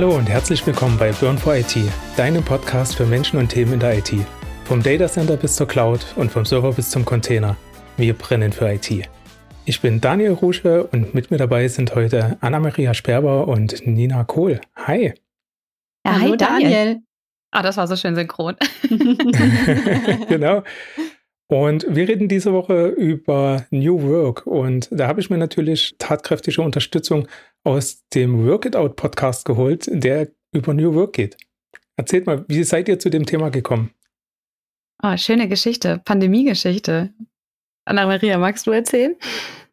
[0.00, 1.76] Hallo und herzlich willkommen bei Burn for IT,
[2.16, 4.14] deinem Podcast für Menschen und Themen in der IT.
[4.64, 7.54] Vom Datacenter bis zur Cloud und vom Server bis zum Container.
[7.98, 8.90] Wir brennen für IT.
[9.66, 14.62] Ich bin Daniel Rusche und mit mir dabei sind heute Anna-Maria Sperber und Nina Kohl.
[14.74, 15.12] Hi.
[16.06, 17.02] Ja, hi, Daniel.
[17.50, 18.56] Ah, das war so schön synchron.
[20.30, 20.62] genau.
[21.50, 24.46] Und wir reden diese Woche über New Work.
[24.46, 27.28] Und da habe ich mir natürlich tatkräftige Unterstützung
[27.64, 31.36] aus dem Work It Out Podcast geholt, der über New Work geht.
[31.96, 33.90] Erzählt mal, wie seid ihr zu dem Thema gekommen?
[35.02, 37.12] Oh, schöne Geschichte, Pandemiegeschichte.
[37.84, 39.16] Anna-Maria, magst du erzählen?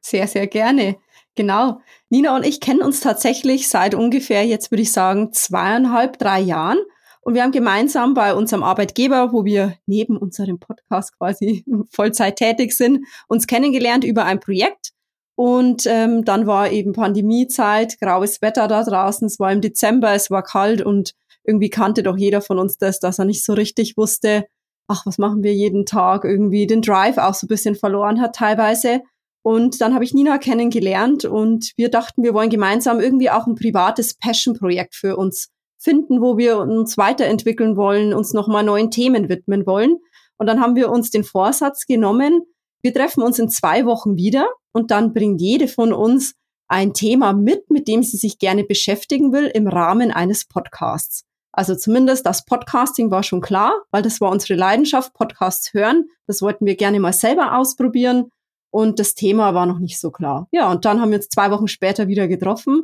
[0.01, 0.97] Sehr, sehr gerne.
[1.35, 1.81] Genau.
[2.09, 6.79] Nina und ich kennen uns tatsächlich seit ungefähr, jetzt würde ich sagen, zweieinhalb, drei Jahren.
[7.21, 12.71] Und wir haben gemeinsam bei unserem Arbeitgeber, wo wir neben unserem Podcast quasi Vollzeit tätig
[12.73, 14.93] sind, uns kennengelernt über ein Projekt.
[15.37, 20.31] Und ähm, dann war eben Pandemiezeit, graues Wetter da draußen, es war im Dezember, es
[20.31, 23.97] war kalt und irgendwie kannte doch jeder von uns das, dass er nicht so richtig
[23.97, 24.45] wusste,
[24.87, 28.33] ach, was machen wir jeden Tag, irgendwie den Drive auch so ein bisschen verloren hat
[28.33, 29.01] teilweise.
[29.43, 33.53] Und dann habe ich Nina kennengelernt und wir dachten, wir wollen gemeinsam irgendwie auch ein
[33.53, 39.67] privates Passion-Projekt für uns finden, wo wir uns weiterentwickeln wollen, uns nochmal neuen Themen widmen
[39.67, 39.97] wollen.
[40.39, 42.41] Und dann haben wir uns den Vorsatz genommen,
[42.81, 44.47] wir treffen uns in zwei Wochen wieder
[44.77, 46.35] und dann bringt jede von uns
[46.67, 51.23] ein Thema mit, mit dem sie sich gerne beschäftigen will im Rahmen eines Podcasts.
[51.51, 56.05] Also zumindest das Podcasting war schon klar, weil das war unsere Leidenschaft, Podcasts hören.
[56.27, 58.29] Das wollten wir gerne mal selber ausprobieren.
[58.69, 60.47] Und das Thema war noch nicht so klar.
[60.51, 62.83] Ja, und dann haben wir uns zwei Wochen später wieder getroffen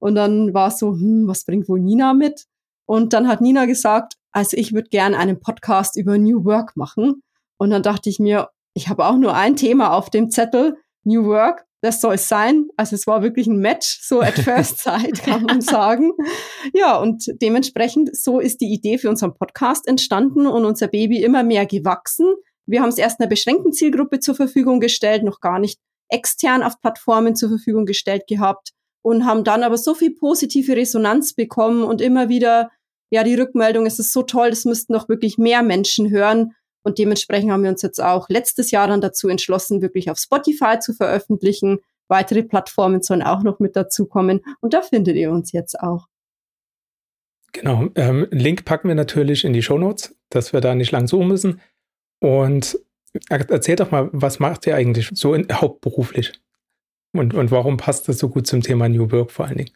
[0.00, 2.46] und dann war es so, hm, was bringt wohl Nina mit?
[2.86, 7.22] Und dann hat Nina gesagt, also ich würde gern einen Podcast über New Work machen.
[7.58, 11.24] Und dann dachte ich mir, ich habe auch nur ein Thema auf dem Zettel, New
[11.24, 12.68] Work, das soll es sein.
[12.76, 16.12] Also es war wirklich ein Match, so at first sight, kann man sagen.
[16.74, 21.42] Ja, und dementsprechend, so ist die Idee für unseren Podcast entstanden und unser Baby immer
[21.42, 22.34] mehr gewachsen.
[22.66, 25.78] Wir haben es erst einer beschränkten Zielgruppe zur Verfügung gestellt, noch gar nicht
[26.08, 28.70] extern auf Plattformen zur Verfügung gestellt gehabt
[29.02, 32.70] und haben dann aber so viel positive Resonanz bekommen und immer wieder,
[33.10, 36.52] ja, die Rückmeldung, es ist so toll, das müssten noch wirklich mehr Menschen hören.
[36.82, 40.78] Und dementsprechend haben wir uns jetzt auch letztes Jahr dann dazu entschlossen, wirklich auf Spotify
[40.80, 41.80] zu veröffentlichen.
[42.08, 44.40] Weitere Plattformen sollen auch noch mit dazukommen.
[44.60, 46.08] Und da findet ihr uns jetzt auch.
[47.52, 47.88] Genau.
[47.94, 51.28] Ähm, Link packen wir natürlich in die Show Notes, dass wir da nicht lang suchen
[51.28, 51.60] müssen.
[52.20, 52.78] Und
[53.28, 56.32] erzähl doch mal, was macht ihr eigentlich so in, hauptberuflich?
[57.12, 59.70] Und, und warum passt das so gut zum Thema New Work vor allen Dingen?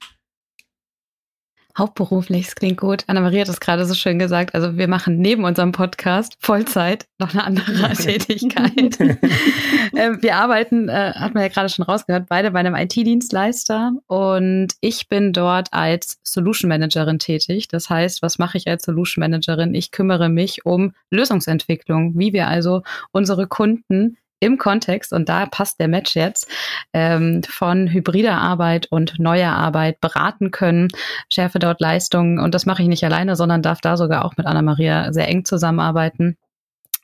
[1.76, 3.02] Hauptberuflich, das klingt gut.
[3.08, 4.54] Anna-Maria hat es gerade so schön gesagt.
[4.54, 9.00] Also wir machen neben unserem Podcast Vollzeit noch eine andere Tätigkeit.
[9.00, 14.68] äh, wir arbeiten, äh, hat man ja gerade schon rausgehört, beide bei einem IT-Dienstleister und
[14.80, 17.66] ich bin dort als Solution Managerin tätig.
[17.66, 19.74] Das heißt, was mache ich als Solution Managerin?
[19.74, 25.80] Ich kümmere mich um Lösungsentwicklung, wie wir also unsere Kunden im Kontext, und da passt
[25.80, 26.48] der Match jetzt,
[26.92, 30.88] ähm, von hybrider Arbeit und neuer Arbeit beraten können,
[31.28, 32.38] schärfe dort Leistungen.
[32.38, 35.44] Und das mache ich nicht alleine, sondern darf da sogar auch mit Anna-Maria sehr eng
[35.44, 36.36] zusammenarbeiten.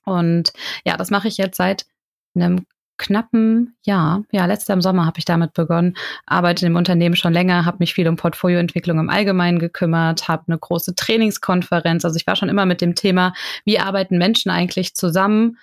[0.04, 0.52] Und
[0.84, 1.86] ja, das mache ich jetzt seit
[2.34, 2.66] einem
[3.00, 4.24] knappen Jahr.
[4.30, 8.06] Ja, im Sommer habe ich damit begonnen, arbeite im Unternehmen schon länger, habe mich viel
[8.06, 12.04] um Portfolioentwicklung im Allgemeinen gekümmert, habe eine große Trainingskonferenz.
[12.04, 13.32] Also ich war schon immer mit dem Thema,
[13.64, 15.56] wie arbeiten Menschen eigentlich zusammen?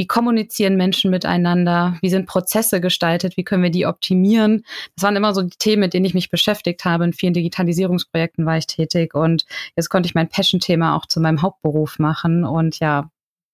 [0.00, 1.98] Wie kommunizieren Menschen miteinander?
[2.00, 3.36] Wie sind Prozesse gestaltet?
[3.36, 4.64] Wie können wir die optimieren?
[4.96, 7.04] Das waren immer so die Themen, mit denen ich mich beschäftigt habe.
[7.04, 9.44] In vielen Digitalisierungsprojekten war ich tätig und
[9.76, 13.10] jetzt konnte ich mein Passion-Thema auch zu meinem Hauptberuf machen und ja,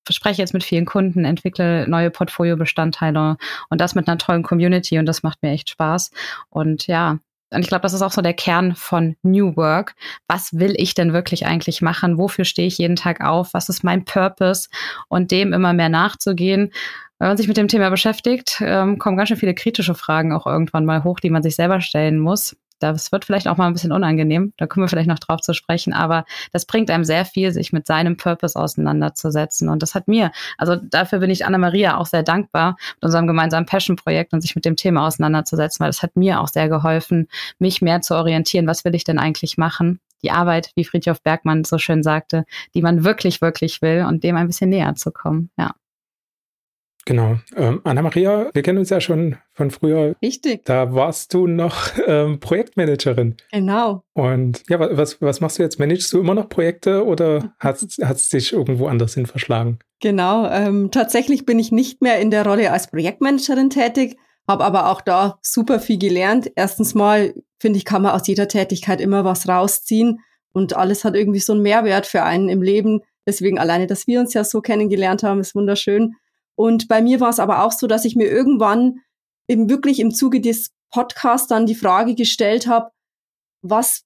[0.08, 5.06] spreche jetzt mit vielen Kunden, entwickle neue Portfolio-Bestandteile und das mit einer tollen Community und
[5.06, 6.12] das macht mir echt Spaß.
[6.48, 7.18] Und ja,
[7.52, 9.94] und ich glaube, das ist auch so der Kern von New Work.
[10.28, 12.18] Was will ich denn wirklich eigentlich machen?
[12.18, 13.54] Wofür stehe ich jeden Tag auf?
[13.54, 14.68] Was ist mein Purpose?
[15.08, 16.72] Und dem immer mehr nachzugehen.
[17.18, 20.46] Wenn man sich mit dem Thema beschäftigt, ähm, kommen ganz schön viele kritische Fragen auch
[20.46, 23.72] irgendwann mal hoch, die man sich selber stellen muss das wird vielleicht auch mal ein
[23.72, 27.24] bisschen unangenehm, da kommen wir vielleicht noch drauf zu sprechen, aber das bringt einem sehr
[27.24, 29.68] viel, sich mit seinem Purpose auseinanderzusetzen.
[29.68, 33.66] Und das hat mir, also dafür bin ich Anna-Maria auch sehr dankbar mit unserem gemeinsamen
[33.66, 37.28] Passion-Projekt und sich mit dem Thema auseinanderzusetzen, weil das hat mir auch sehr geholfen,
[37.58, 40.00] mich mehr zu orientieren, was will ich denn eigentlich machen?
[40.22, 42.44] Die Arbeit, wie Friedhof Bergmann so schön sagte,
[42.74, 45.50] die man wirklich, wirklich will und dem ein bisschen näher zu kommen.
[45.58, 45.74] Ja.
[47.06, 47.38] Genau.
[47.56, 50.16] Ähm, Anna-Maria, wir kennen uns ja schon von früher.
[50.20, 50.64] Richtig.
[50.64, 53.36] Da warst du noch ähm, Projektmanagerin.
[53.52, 54.02] Genau.
[54.12, 55.78] Und ja, was, was machst du jetzt?
[55.78, 59.78] Managst du immer noch Projekte oder hat es dich irgendwo anders hin verschlagen?
[60.00, 60.48] Genau.
[60.50, 64.16] Ähm, tatsächlich bin ich nicht mehr in der Rolle als Projektmanagerin tätig,
[64.48, 66.50] habe aber auch da super viel gelernt.
[66.56, 70.18] Erstens mal, finde ich, kann man aus jeder Tätigkeit immer was rausziehen
[70.52, 73.02] und alles hat irgendwie so einen Mehrwert für einen im Leben.
[73.28, 76.16] Deswegen alleine, dass wir uns ja so kennengelernt haben, ist wunderschön.
[76.56, 79.00] Und bei mir war es aber auch so, dass ich mir irgendwann
[79.48, 82.90] eben wirklich im Zuge des Podcasts dann die Frage gestellt habe,
[83.62, 84.02] was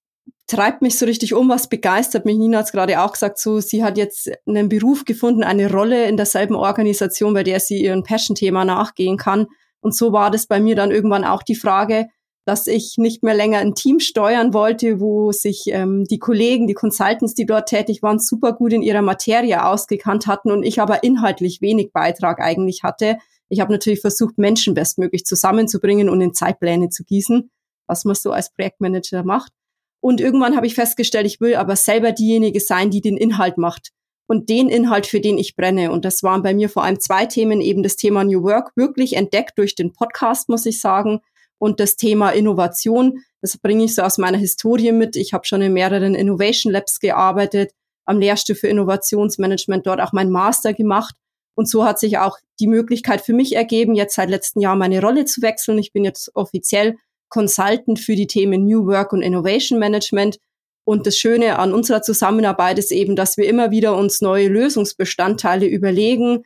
[0.47, 2.37] treibt mich so richtig um, was begeistert mich.
[2.37, 6.07] Nina hat es gerade auch gesagt, so sie hat jetzt einen Beruf gefunden, eine Rolle
[6.07, 9.47] in derselben Organisation, bei der sie ihren Passion-Thema nachgehen kann.
[9.81, 12.09] Und so war das bei mir dann irgendwann auch die Frage,
[12.51, 16.75] dass ich nicht mehr länger ein Team steuern wollte, wo sich ähm, die Kollegen, die
[16.75, 21.05] Consultants, die dort tätig waren, super gut in ihrer Materie ausgekannt hatten und ich aber
[21.05, 23.19] inhaltlich wenig Beitrag eigentlich hatte.
[23.51, 27.53] Ich habe natürlich versucht, Menschen bestmöglich zusammenzubringen und in Zeitpläne zu gießen,
[27.87, 29.53] was man so als Projektmanager macht.
[30.01, 33.93] Und irgendwann habe ich festgestellt, ich will aber selber diejenige sein, die den Inhalt macht
[34.27, 35.93] und den Inhalt, für den ich brenne.
[35.93, 39.15] Und das waren bei mir vor allem zwei Themen, eben das Thema New Work, wirklich
[39.15, 41.21] entdeckt durch den Podcast, muss ich sagen,
[41.61, 43.23] und das Thema Innovation.
[43.43, 45.15] Das bringe ich so aus meiner Historie mit.
[45.15, 47.73] Ich habe schon in mehreren Innovation Labs gearbeitet,
[48.07, 51.15] am Lehrstuhl für Innovationsmanagement dort auch mein Master gemacht.
[51.55, 55.01] Und so hat sich auch die Möglichkeit für mich ergeben, jetzt seit letztem Jahr meine
[55.03, 55.79] Rolle zu wechseln.
[55.79, 56.97] Ich bin jetzt offiziell
[57.29, 60.39] Consultant für die Themen New Work und Innovation Management.
[60.85, 65.67] Und das Schöne an unserer Zusammenarbeit ist eben, dass wir immer wieder uns neue Lösungsbestandteile
[65.67, 66.45] überlegen,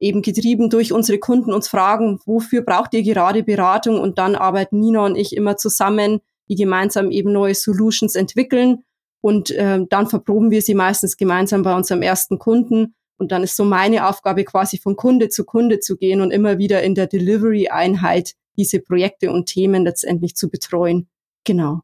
[0.00, 4.00] eben getrieben durch unsere Kunden uns fragen, wofür braucht ihr gerade Beratung?
[4.00, 8.84] Und dann arbeiten Nina und ich immer zusammen, die gemeinsam eben neue Solutions entwickeln.
[9.20, 12.94] Und äh, dann verproben wir sie meistens gemeinsam bei unserem ersten Kunden.
[13.16, 16.58] Und dann ist so meine Aufgabe quasi von Kunde zu Kunde zu gehen und immer
[16.58, 21.08] wieder in der Delivery-Einheit diese Projekte und Themen letztendlich zu betreuen.
[21.44, 21.80] Genau.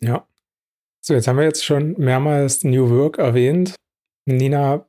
[0.00, 0.26] Ja.
[1.00, 3.74] So, jetzt haben wir jetzt schon mehrmals New Work erwähnt.
[4.26, 4.85] Nina,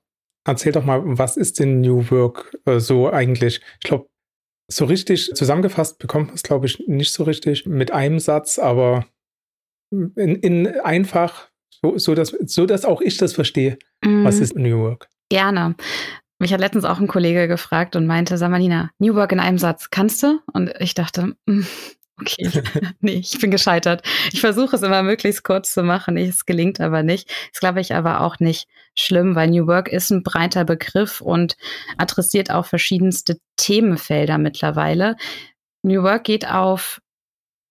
[0.47, 3.61] erzähl doch mal, was ist denn New Work äh, so eigentlich?
[3.79, 4.07] Ich glaube,
[4.69, 9.05] so richtig zusammengefasst bekommt man es, glaube ich, nicht so richtig mit einem Satz, aber
[9.91, 11.49] in, in einfach,
[11.81, 13.77] so, so, dass, so dass auch ich das verstehe.
[14.03, 14.25] Mm.
[14.25, 15.07] Was ist New Work?
[15.29, 15.75] Gerne.
[16.39, 19.89] Mich hat letztens auch ein Kollege gefragt und meinte, Samalina, New Work in einem Satz,
[19.89, 20.39] kannst du?
[20.53, 21.61] Und ich dachte, mm,
[22.19, 22.49] okay,
[22.99, 24.07] nee, ich bin gescheitert.
[24.31, 27.29] Ich versuche es immer möglichst kurz zu machen, es gelingt aber nicht.
[27.51, 31.55] Das glaube ich aber auch nicht schlimm, weil New Work ist ein breiter Begriff und
[31.97, 35.15] adressiert auch verschiedenste Themenfelder mittlerweile.
[35.83, 36.99] New Work geht auf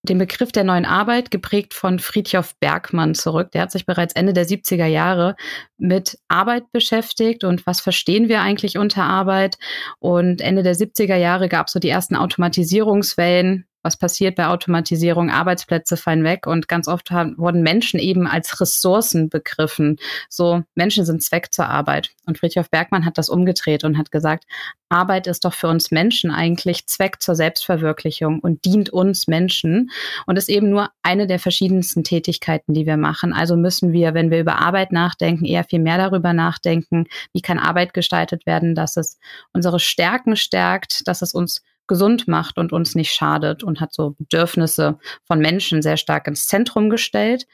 [0.07, 3.51] den Begriff der neuen Arbeit, geprägt von Friedhof Bergmann zurück.
[3.53, 5.37] Der hat sich bereits Ende der 70er Jahre
[5.77, 9.59] mit Arbeit beschäftigt und was verstehen wir eigentlich unter Arbeit.
[9.99, 15.31] Und Ende der 70er Jahre gab es so die ersten Automatisierungswellen, was passiert bei Automatisierung?
[15.31, 19.97] Arbeitsplätze fallen weg und ganz oft haben, wurden Menschen eben als Ressourcen begriffen.
[20.29, 22.11] So, Menschen sind Zweck zur Arbeit.
[22.27, 24.45] Und Friedhof Bergmann hat das umgedreht und hat gesagt,
[24.89, 29.91] Arbeit ist doch für uns Menschen eigentlich Zweck zur Selbstverwirklichung und dient uns Menschen
[30.27, 33.33] und ist eben nur eine der verschiedensten Tätigkeiten, die wir machen.
[33.33, 37.61] Also müssen wir, wenn wir über Arbeit nachdenken, eher viel mehr darüber nachdenken, wie kann
[37.61, 39.19] Arbeit gestaltet werden, dass es
[39.53, 44.11] unsere Stärken stärkt, dass es uns gesund macht und uns nicht schadet und hat so
[44.19, 47.47] Bedürfnisse von Menschen sehr stark ins Zentrum gestellt.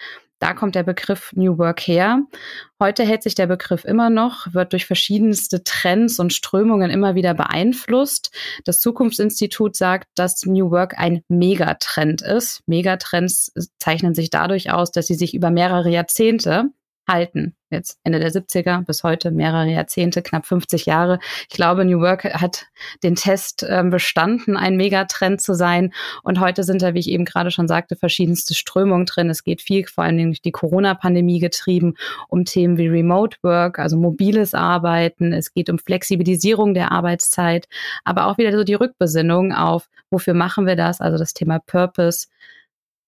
[0.43, 2.25] Da kommt der Begriff New Work her.
[2.81, 7.33] Heute hält sich der Begriff immer noch, wird durch verschiedenste Trends und Strömungen immer wieder
[7.33, 8.35] beeinflusst.
[8.64, 12.61] Das Zukunftsinstitut sagt, dass New Work ein Megatrend ist.
[12.66, 16.71] Megatrends zeichnen sich dadurch aus, dass sie sich über mehrere Jahrzehnte
[17.12, 17.54] halten.
[17.71, 21.19] Jetzt Ende der 70er bis heute mehrere Jahrzehnte, knapp 50 Jahre.
[21.49, 22.66] Ich glaube, New Work hat
[23.02, 25.92] den Test äh, bestanden, ein Megatrend zu sein.
[26.23, 29.31] Und heute sind da, wie ich eben gerade schon sagte, verschiedenste Strömungen drin.
[29.31, 31.95] Es geht viel, vor Dingen durch die Corona-Pandemie getrieben,
[32.28, 35.33] um Themen wie Remote Work, also mobiles Arbeiten.
[35.33, 37.69] Es geht um Flexibilisierung der Arbeitszeit,
[38.04, 41.00] aber auch wieder so die Rückbesinnung auf, wofür machen wir das?
[41.00, 42.26] Also das Thema Purpose,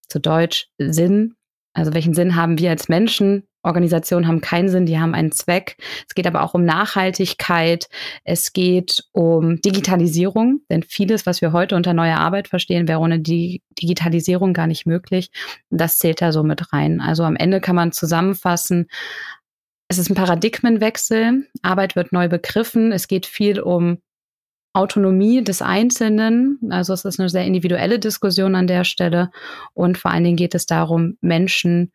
[0.08, 1.34] zu Deutsch Sinn.
[1.73, 3.46] Also welchen Sinn haben wir als Menschen?
[3.64, 5.76] Organisationen haben keinen Sinn, die haben einen Zweck.
[6.06, 7.88] Es geht aber auch um Nachhaltigkeit.
[8.25, 13.21] Es geht um Digitalisierung, denn vieles, was wir heute unter neuer Arbeit verstehen, wäre ohne
[13.21, 15.30] die Digitalisierung gar nicht möglich.
[15.71, 17.00] Das zählt da so mit rein.
[17.00, 18.87] Also am Ende kann man zusammenfassen,
[19.88, 21.47] es ist ein Paradigmenwechsel.
[21.62, 22.90] Arbeit wird neu begriffen.
[22.90, 23.99] Es geht viel um
[24.73, 26.59] Autonomie des Einzelnen.
[26.71, 29.30] Also es ist eine sehr individuelle Diskussion an der Stelle.
[29.73, 31.92] Und vor allen Dingen geht es darum, Menschen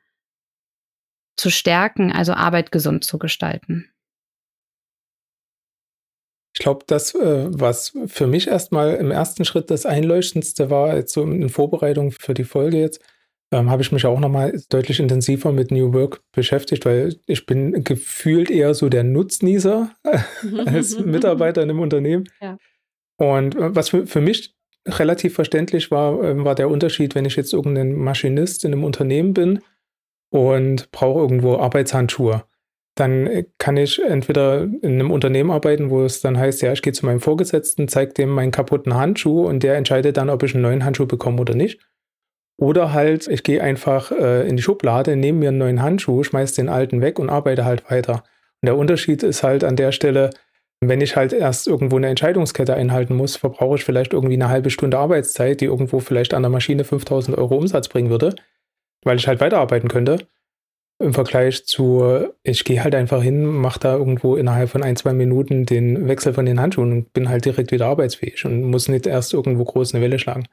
[1.40, 3.90] zu stärken, also Arbeit gesund zu gestalten?
[6.54, 11.14] Ich glaube, das, äh, was für mich erstmal im ersten Schritt das Einleuchtendste war, jetzt
[11.14, 13.02] so in Vorbereitung für die Folge jetzt,
[13.52, 17.84] ähm, habe ich mich auch nochmal deutlich intensiver mit New Work beschäftigt, weil ich bin
[17.84, 19.92] gefühlt eher so der Nutznießer
[20.66, 22.26] als Mitarbeiter in einem Unternehmen.
[22.42, 22.58] Ja.
[23.18, 24.56] Und äh, was für, für mich
[24.88, 29.34] relativ verständlich war, ähm, war der Unterschied, wenn ich jetzt irgendein Maschinist in einem Unternehmen
[29.34, 29.62] bin
[30.30, 32.44] und brauche irgendwo Arbeitshandschuhe.
[32.96, 36.82] Dann äh, kann ich entweder in einem Unternehmen arbeiten, wo es dann heißt, ja, ich
[36.82, 40.54] gehe zu meinem Vorgesetzten, zeige dem meinen kaputten Handschuh und der entscheidet dann, ob ich
[40.54, 41.80] einen neuen Handschuh bekomme oder nicht.
[42.58, 46.56] Oder halt, ich gehe einfach äh, in die Schublade, nehme mir einen neuen Handschuh, schmeiße
[46.56, 48.24] den alten weg und arbeite halt weiter.
[48.62, 50.32] Und der Unterschied ist halt an der Stelle,
[50.82, 54.70] wenn ich halt erst irgendwo eine Entscheidungskette einhalten muss, verbrauche ich vielleicht irgendwie eine halbe
[54.70, 58.36] Stunde Arbeitszeit, die irgendwo vielleicht an der Maschine 5000 Euro Umsatz bringen würde,
[59.04, 60.28] weil ich halt weiterarbeiten könnte.
[61.02, 65.14] Im Vergleich zu, ich gehe halt einfach hin, mache da irgendwo innerhalb von ein, zwei
[65.14, 69.08] Minuten den Wechsel von den Handschuhen und bin halt direkt wieder arbeitsfähig und muss nicht
[69.08, 70.46] erst irgendwo groß eine Welle schlagen.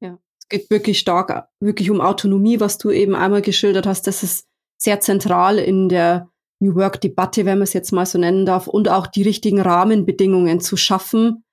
[0.00, 4.06] Ja, es geht wirklich stark, wirklich um Autonomie, was du eben einmal geschildert hast.
[4.06, 4.46] Das ist
[4.78, 6.30] sehr zentral in der
[6.60, 10.60] New Work-Debatte, wenn man es jetzt mal so nennen darf, und auch die richtigen Rahmenbedingungen
[10.60, 11.44] zu schaffen.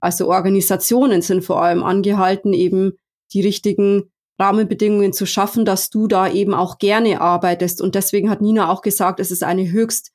[0.00, 2.92] Also Organisationen sind vor allem angehalten, eben
[3.32, 7.80] die richtigen Rahmenbedingungen zu schaffen, dass du da eben auch gerne arbeitest.
[7.80, 10.12] Und deswegen hat Nina auch gesagt, es ist eine höchst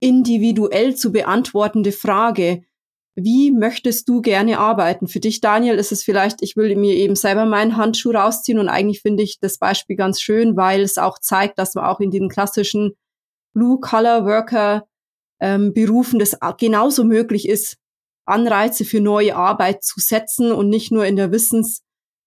[0.00, 2.62] individuell zu beantwortende Frage.
[3.14, 5.08] Wie möchtest du gerne arbeiten?
[5.08, 8.68] Für dich, Daniel, ist es vielleicht, ich will mir eben selber meinen Handschuh rausziehen und
[8.68, 12.12] eigentlich finde ich das Beispiel ganz schön, weil es auch zeigt, dass man auch in
[12.12, 12.92] den klassischen
[13.54, 14.86] Blue-Collar-Worker
[15.40, 17.76] ähm, Berufen das genauso möglich ist,
[18.24, 21.32] Anreize für neue Arbeit zu setzen und nicht nur in der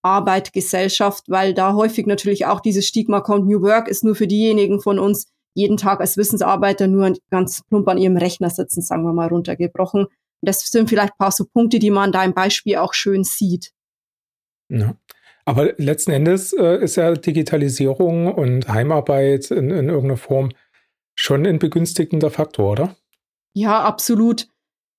[0.04, 4.28] Wissensarbeit Gesellschaft, weil da häufig natürlich auch dieses Stigma kommt, New Work ist nur für
[4.28, 9.04] diejenigen von uns, jeden Tag als Wissensarbeiter nur ganz plump an ihrem Rechner sitzen, sagen
[9.04, 10.08] wir mal runtergebrochen.
[10.42, 13.72] Das sind vielleicht ein paar so Punkte, die man da im Beispiel auch schön sieht.
[14.70, 14.96] Ja.
[15.44, 20.52] Aber letzten Endes äh, ist ja Digitalisierung und Heimarbeit in, in irgendeiner Form
[21.16, 22.96] schon ein begünstigender Faktor, oder?
[23.54, 24.48] Ja, absolut.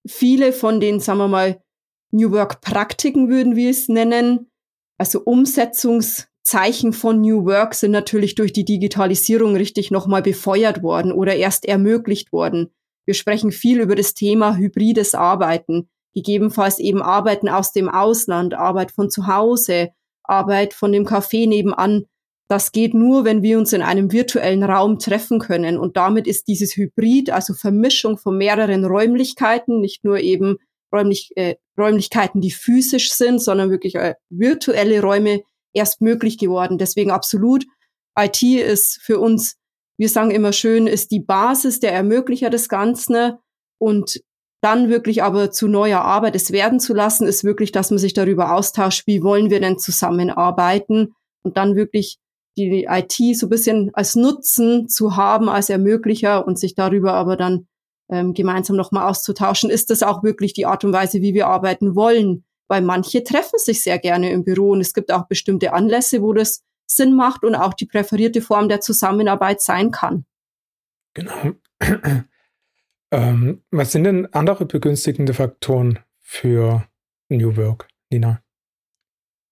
[0.07, 1.63] Viele von den, sagen wir mal,
[2.11, 4.52] New Work-Praktiken würden wir es nennen,
[4.99, 11.35] also Umsetzungszeichen von New Work sind natürlich durch die Digitalisierung richtig nochmal befeuert worden oder
[11.35, 12.73] erst ermöglicht worden.
[13.05, 18.93] Wir sprechen viel über das Thema hybrides Arbeiten, gegebenenfalls eben Arbeiten aus dem Ausland, Arbeit
[18.93, 19.91] von zu Hause,
[20.23, 22.05] Arbeit von dem Café nebenan.
[22.49, 25.79] Das geht nur, wenn wir uns in einem virtuellen Raum treffen können.
[25.79, 30.59] Und damit ist dieses Hybrid, also Vermischung von mehreren Räumlichkeiten, nicht nur eben
[30.93, 36.79] räumlich, äh, Räumlichkeiten, die physisch sind, sondern wirklich äh, virtuelle Räume erst möglich geworden.
[36.79, 37.65] Deswegen absolut.
[38.19, 39.57] IT ist für uns,
[39.99, 43.39] wir sagen immer schön, ist die Basis der Ermöglicher des Ganzen.
[43.79, 44.21] Und
[44.63, 48.15] dann wirklich aber zu neuer Arbeit es werden zu lassen, ist wirklich, dass man sich
[48.15, 52.19] darüber austauscht, wie wollen wir denn zusammenarbeiten und dann wirklich
[52.57, 57.37] die IT so ein bisschen als Nutzen zu haben, als Ermöglicher und sich darüber aber
[57.37, 57.67] dann
[58.13, 61.95] ähm, gemeinsam nochmal auszutauschen, ist das auch wirklich die Art und Weise, wie wir arbeiten
[61.97, 62.45] wollen.
[62.69, 66.33] Weil manche treffen sich sehr gerne im Büro und es gibt auch bestimmte Anlässe, wo
[66.35, 70.27] das Sinn macht und auch die präferierte Form der Zusammenarbeit sein kann.
[71.15, 71.53] Genau.
[73.11, 76.87] ähm, was sind denn andere begünstigende Faktoren für
[77.31, 78.43] New Work, Nina?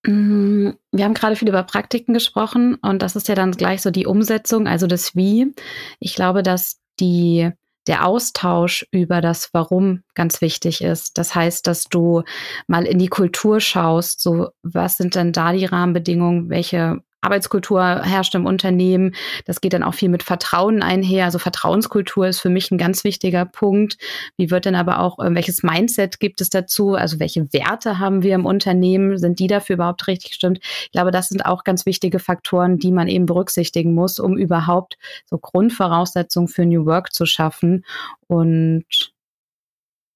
[0.07, 3.91] Mm, wir haben gerade viel über Praktiken gesprochen und das ist ja dann gleich so
[3.91, 5.55] die Umsetzung, also das Wie.
[5.99, 7.51] Ich glaube, dass die
[7.87, 11.19] der Austausch über das Warum ganz wichtig ist.
[11.19, 12.23] Das heißt, dass du
[12.67, 18.35] mal in die Kultur schaust, so was sind denn da die Rahmenbedingungen, welche Arbeitskultur herrscht
[18.35, 19.15] im Unternehmen.
[19.45, 21.25] Das geht dann auch viel mit Vertrauen einher.
[21.27, 23.99] Also Vertrauenskultur ist für mich ein ganz wichtiger Punkt.
[24.37, 26.95] Wie wird denn aber auch, äh, welches Mindset gibt es dazu?
[26.95, 29.19] Also welche Werte haben wir im Unternehmen?
[29.19, 30.61] Sind die dafür überhaupt richtig stimmt?
[30.63, 34.97] Ich glaube, das sind auch ganz wichtige Faktoren, die man eben berücksichtigen muss, um überhaupt
[35.27, 37.85] so Grundvoraussetzungen für New Work zu schaffen.
[38.27, 39.13] Und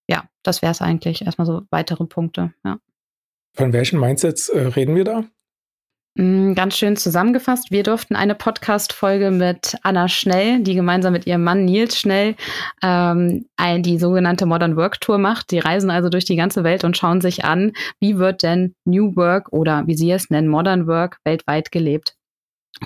[0.09, 1.23] ja, das wäre es eigentlich.
[1.23, 2.79] Erstmal so weitere Punkte, ja.
[3.57, 5.25] Von welchen Mindsets äh, reden wir da?
[6.17, 7.73] Mm, ganz schön zusammengefasst.
[7.73, 12.37] Wir durften eine Podcast-Folge mit Anna Schnell, die gemeinsam mit ihrem Mann Nils Schnell
[12.83, 13.47] ähm,
[13.79, 15.51] die sogenannte Modern Work Tour macht.
[15.51, 19.17] Die reisen also durch die ganze Welt und schauen sich an, wie wird denn New
[19.17, 22.15] Work oder wie sie es nennen, Modern Work weltweit gelebt.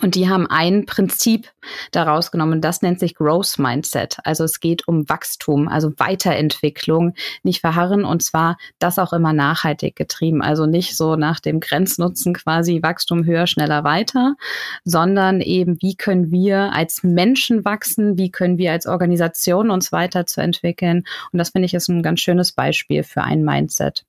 [0.03, 1.51] Und die haben ein Prinzip
[1.93, 4.19] daraus genommen, das nennt sich Growth Mindset.
[4.23, 9.97] Also es geht um Wachstum, also Weiterentwicklung, nicht verharren und zwar das auch immer nachhaltig
[9.97, 10.43] getrieben.
[10.43, 14.37] Also nicht so nach dem Grenznutzen quasi Wachstum höher, schneller, weiter,
[14.85, 21.05] sondern eben, wie können wir als Menschen wachsen, wie können wir als Organisation uns weiterzuentwickeln.
[21.33, 24.05] Und das finde ich ist ein ganz schönes Beispiel für ein Mindset.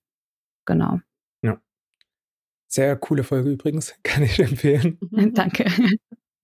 [0.65, 0.99] Genau.
[2.69, 4.97] Sehr coole Folge übrigens, kann ich empfehlen.
[5.33, 5.65] Danke.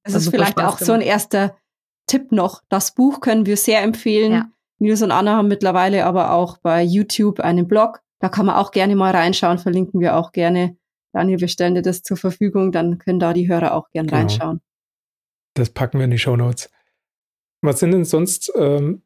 [0.07, 1.57] Das ist vielleicht auch so ein erster
[2.05, 2.61] Tipp noch.
[2.69, 4.31] Das Buch können wir sehr empfehlen.
[4.33, 4.51] Ja.
[4.77, 8.69] Nils und Anna haben mittlerweile aber auch bei YouTube einen Blog, Da kann man auch
[8.69, 10.77] gerne mal reinschauen, verlinken wir auch gerne.
[11.11, 14.19] Daniel, wir stellen dir das zur Verfügung, dann können da die Hörer auch gerne genau.
[14.19, 14.61] reinschauen.
[15.55, 16.69] Das packen wir in die Show Notes.
[17.61, 19.01] Was sind denn sonst ähm,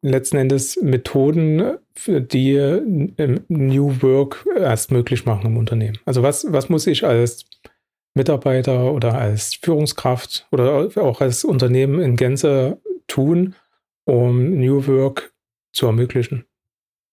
[0.00, 2.56] letzten Endes Methoden, die
[3.48, 5.98] New Work erst möglich machen im Unternehmen?
[6.04, 7.44] Also was, was muss ich als
[8.14, 13.54] Mitarbeiter oder als Führungskraft oder auch als Unternehmen in Gänze tun,
[14.04, 15.32] um New Work
[15.72, 16.44] zu ermöglichen?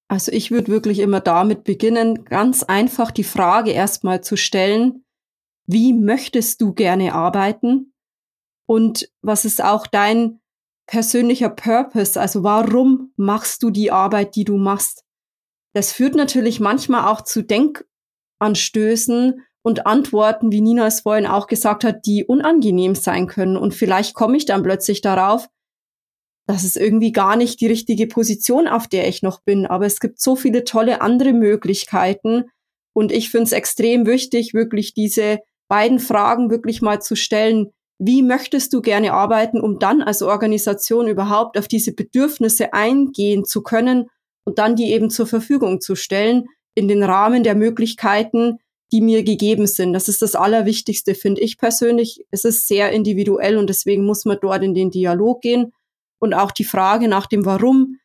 [0.07, 5.03] Also ich würde wirklich immer damit beginnen, ganz einfach die Frage erstmal zu stellen,
[5.67, 7.93] wie möchtest du gerne arbeiten?
[8.67, 10.39] Und was ist auch dein
[10.87, 12.19] persönlicher Purpose?
[12.19, 15.03] Also warum machst du die Arbeit, die du machst?
[15.73, 21.83] Das führt natürlich manchmal auch zu Denkanstößen und Antworten, wie Nina es vorhin auch gesagt
[21.83, 23.57] hat, die unangenehm sein können.
[23.57, 25.49] Und vielleicht komme ich dann plötzlich darauf,
[26.47, 29.65] dass es irgendwie gar nicht die richtige Position, auf der ich noch bin.
[29.65, 32.45] Aber es gibt so viele tolle andere Möglichkeiten.
[32.93, 37.71] Und ich finde es extrem wichtig, wirklich diese beiden Fragen wirklich mal zu stellen.
[37.97, 43.63] Wie möchtest du gerne arbeiten, um dann als Organisation überhaupt auf diese Bedürfnisse eingehen zu
[43.63, 44.09] können
[44.43, 48.59] und dann die eben zur Verfügung zu stellen in den Rahmen der Möglichkeiten,
[48.91, 49.93] die mir gegeben sind.
[49.93, 52.25] Das ist das Allerwichtigste, finde ich persönlich.
[52.31, 55.71] Es ist sehr individuell und deswegen muss man dort in den Dialog gehen
[56.19, 57.97] und auch die Frage nach dem Warum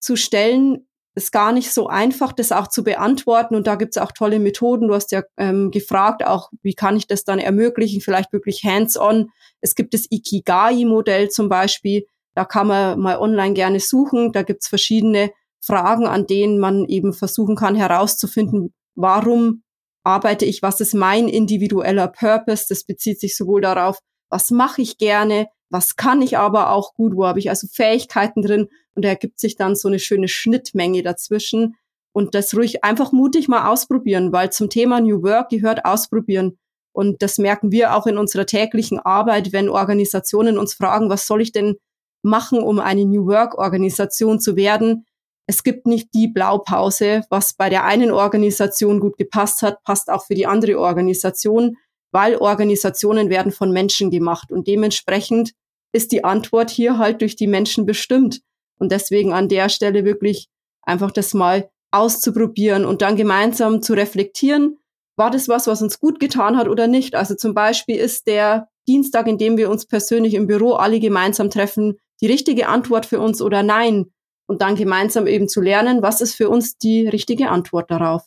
[0.00, 0.87] zu stellen,
[1.18, 3.54] ist gar nicht so einfach, das auch zu beantworten.
[3.54, 4.88] Und da gibt es auch tolle Methoden.
[4.88, 9.30] Du hast ja ähm, gefragt, auch wie kann ich das dann ermöglichen, vielleicht wirklich hands-on.
[9.60, 12.06] Es gibt das Ikigai-Modell zum Beispiel.
[12.34, 14.32] Da kann man mal online gerne suchen.
[14.32, 19.62] Da gibt es verschiedene Fragen, an denen man eben versuchen kann herauszufinden, warum
[20.04, 22.66] arbeite ich, was ist mein individueller Purpose.
[22.68, 23.98] Das bezieht sich sowohl darauf,
[24.30, 28.42] was mache ich gerne, was kann ich aber auch gut, wo habe ich also Fähigkeiten
[28.42, 31.76] drin und da ergibt sich dann so eine schöne Schnittmenge dazwischen
[32.12, 36.58] und das ruhig einfach mutig mal ausprobieren, weil zum Thema New Work gehört ausprobieren.
[36.92, 41.40] Und das merken wir auch in unserer täglichen Arbeit, wenn Organisationen uns fragen, was soll
[41.40, 41.76] ich denn
[42.22, 45.06] machen, um eine New Work Organisation zu werden?
[45.48, 50.26] es gibt nicht die Blaupause, was bei der einen Organisation gut gepasst hat, passt auch
[50.26, 51.78] für die andere Organisation,
[52.12, 55.52] weil Organisationen werden von Menschen gemacht und dementsprechend
[55.92, 58.42] ist die Antwort hier halt durch die Menschen bestimmt.
[58.78, 60.48] Und deswegen an der Stelle wirklich
[60.82, 64.78] einfach das mal auszuprobieren und dann gemeinsam zu reflektieren,
[65.16, 67.14] war das was, was uns gut getan hat oder nicht.
[67.14, 71.50] Also zum Beispiel ist der Dienstag, in dem wir uns persönlich im Büro alle gemeinsam
[71.50, 74.06] treffen, die richtige Antwort für uns oder nein
[74.46, 78.26] und dann gemeinsam eben zu lernen, was ist für uns die richtige Antwort darauf.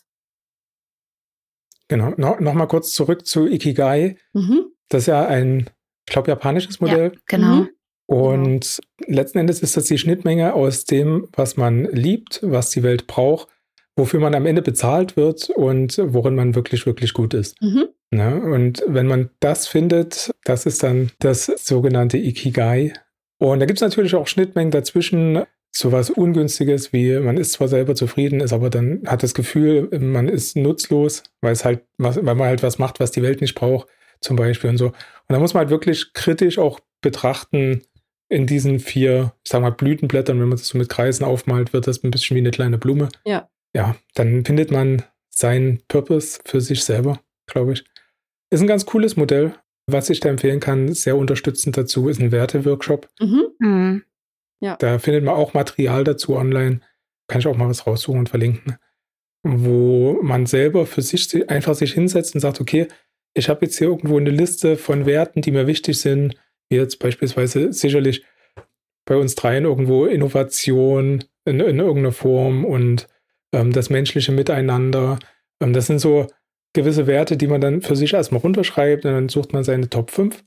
[1.88, 4.16] Genau, no, nochmal kurz zurück zu Ikigai.
[4.32, 4.66] Mhm.
[4.88, 5.68] Das ist ja ein,
[6.06, 7.12] ich glaube, japanisches Modell.
[7.14, 7.56] Ja, genau.
[7.56, 7.68] Mhm.
[8.12, 9.16] Und genau.
[9.16, 13.48] letzten Endes ist das die Schnittmenge aus dem, was man liebt, was die Welt braucht,
[13.96, 17.60] wofür man am Ende bezahlt wird und worin man wirklich, wirklich gut ist.
[17.62, 17.88] Mhm.
[18.14, 18.42] Ne?
[18.42, 22.92] und wenn man das findet, das ist dann das sogenannte Ikigai.
[23.38, 25.44] Und da gibt es natürlich auch Schnittmengen dazwischen,
[25.74, 30.28] sowas Ungünstiges wie, man ist zwar selber zufrieden, ist aber dann hat das Gefühl, man
[30.28, 33.88] ist nutzlos, weil es halt, weil man halt was macht, was die Welt nicht braucht,
[34.20, 34.88] zum Beispiel und so.
[34.88, 34.94] Und
[35.28, 37.82] da muss man halt wirklich kritisch auch betrachten,
[38.32, 41.86] in diesen vier, ich sag mal, Blütenblättern, wenn man das so mit Kreisen aufmalt, wird
[41.86, 43.10] das ein bisschen wie eine kleine Blume.
[43.26, 43.50] Ja.
[43.74, 47.84] Ja, dann findet man seinen Purpose für sich selber, glaube ich.
[48.50, 49.54] Ist ein ganz cooles Modell.
[49.86, 53.08] Was ich da empfehlen kann, sehr unterstützend dazu, ist ein Werteworkshop.
[53.20, 53.46] Mhm.
[53.58, 54.02] Mhm.
[54.60, 54.76] Ja.
[54.76, 56.80] Da findet man auch Material dazu online.
[57.28, 58.76] Kann ich auch mal was raussuchen und verlinken.
[59.42, 62.88] Wo man selber für sich einfach sich hinsetzt und sagt, okay,
[63.34, 66.36] ich habe jetzt hier irgendwo eine Liste von Werten, die mir wichtig sind.
[66.72, 68.24] Wie jetzt beispielsweise sicherlich
[69.04, 73.08] bei uns dreien irgendwo Innovation in, in irgendeiner Form und
[73.52, 75.18] ähm, das menschliche Miteinander.
[75.60, 76.28] Ähm, das sind so
[76.72, 80.10] gewisse Werte, die man dann für sich erstmal runterschreibt und dann sucht man seine Top
[80.10, 80.42] 5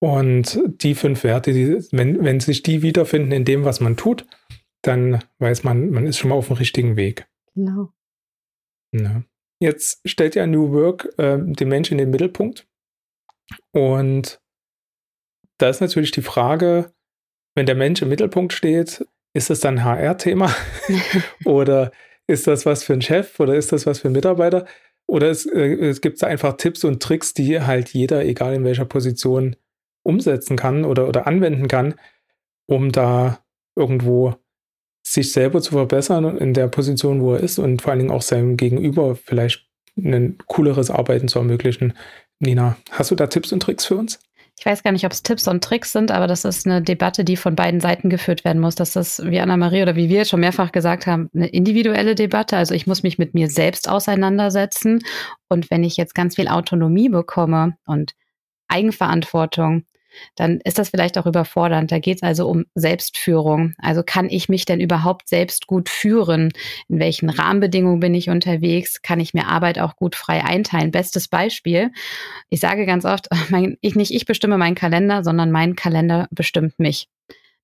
[0.00, 4.26] und die fünf Werte, die, wenn, wenn sich die wiederfinden in dem, was man tut,
[4.80, 7.26] dann weiß man, man ist schon mal auf dem richtigen Weg.
[7.54, 7.92] Genau.
[8.92, 9.24] Ja.
[9.60, 12.66] Jetzt stellt ja New Work äh, den Menschen in den Mittelpunkt.
[13.72, 14.40] Und
[15.58, 16.92] da ist natürlich die Frage,
[17.54, 20.54] wenn der Mensch im Mittelpunkt steht, ist das dann HR-Thema?
[21.44, 21.92] oder
[22.26, 23.38] ist das was für einen Chef?
[23.40, 24.66] Oder ist das was für einen Mitarbeiter?
[25.06, 28.84] Oder es, äh, es gibt einfach Tipps und Tricks, die halt jeder, egal in welcher
[28.84, 29.56] Position,
[30.02, 31.94] umsetzen kann oder, oder anwenden kann,
[32.66, 33.40] um da
[33.76, 34.36] irgendwo
[35.06, 38.22] sich selber zu verbessern in der Position, wo er ist und vor allen Dingen auch
[38.22, 41.94] seinem Gegenüber vielleicht ein cooleres Arbeiten zu ermöglichen.
[42.38, 44.18] Nina, hast du da Tipps und Tricks für uns?
[44.58, 47.24] Ich weiß gar nicht, ob es Tipps und Tricks sind, aber das ist eine Debatte,
[47.24, 48.74] die von beiden Seiten geführt werden muss.
[48.74, 52.56] Das ist, wie Anna-Marie oder wie wir schon mehrfach gesagt haben, eine individuelle Debatte.
[52.56, 55.04] Also ich muss mich mit mir selbst auseinandersetzen.
[55.48, 58.14] Und wenn ich jetzt ganz viel Autonomie bekomme und
[58.68, 59.84] Eigenverantwortung,
[60.34, 61.90] dann ist das vielleicht auch überfordernd.
[61.92, 63.74] Da geht es also um Selbstführung.
[63.78, 66.52] Also kann ich mich denn überhaupt selbst gut führen?
[66.88, 69.02] In welchen Rahmenbedingungen bin ich unterwegs?
[69.02, 70.90] Kann ich mir Arbeit auch gut frei einteilen?
[70.90, 71.90] Bestes Beispiel.
[72.48, 76.78] Ich sage ganz oft, mein, ich nicht ich bestimme meinen Kalender, sondern mein Kalender bestimmt
[76.78, 77.08] mich.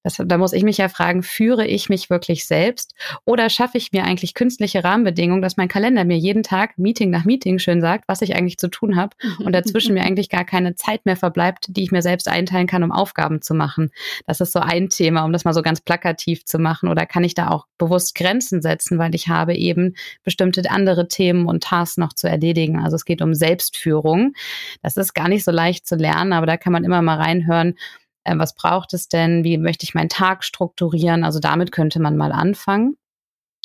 [0.03, 3.93] Das, da muss ich mich ja fragen, führe ich mich wirklich selbst oder schaffe ich
[3.93, 8.05] mir eigentlich künstliche Rahmenbedingungen, dass mein Kalender mir jeden Tag Meeting nach Meeting schön sagt,
[8.09, 11.67] was ich eigentlich zu tun habe und dazwischen mir eigentlich gar keine Zeit mehr verbleibt,
[11.69, 13.91] die ich mir selbst einteilen kann, um Aufgaben zu machen.
[14.27, 16.89] Das ist so ein Thema, um das mal so ganz plakativ zu machen.
[16.89, 21.47] Oder kann ich da auch bewusst Grenzen setzen, weil ich habe eben bestimmte andere Themen
[21.47, 22.79] und Tasks noch zu erledigen.
[22.79, 24.35] Also es geht um Selbstführung.
[24.83, 27.75] Das ist gar nicht so leicht zu lernen, aber da kann man immer mal reinhören
[28.25, 29.45] äh, was braucht es denn?
[29.45, 31.25] Wie möchte ich meinen Tag strukturieren?
[31.25, 32.97] Also damit könnte man mal anfangen.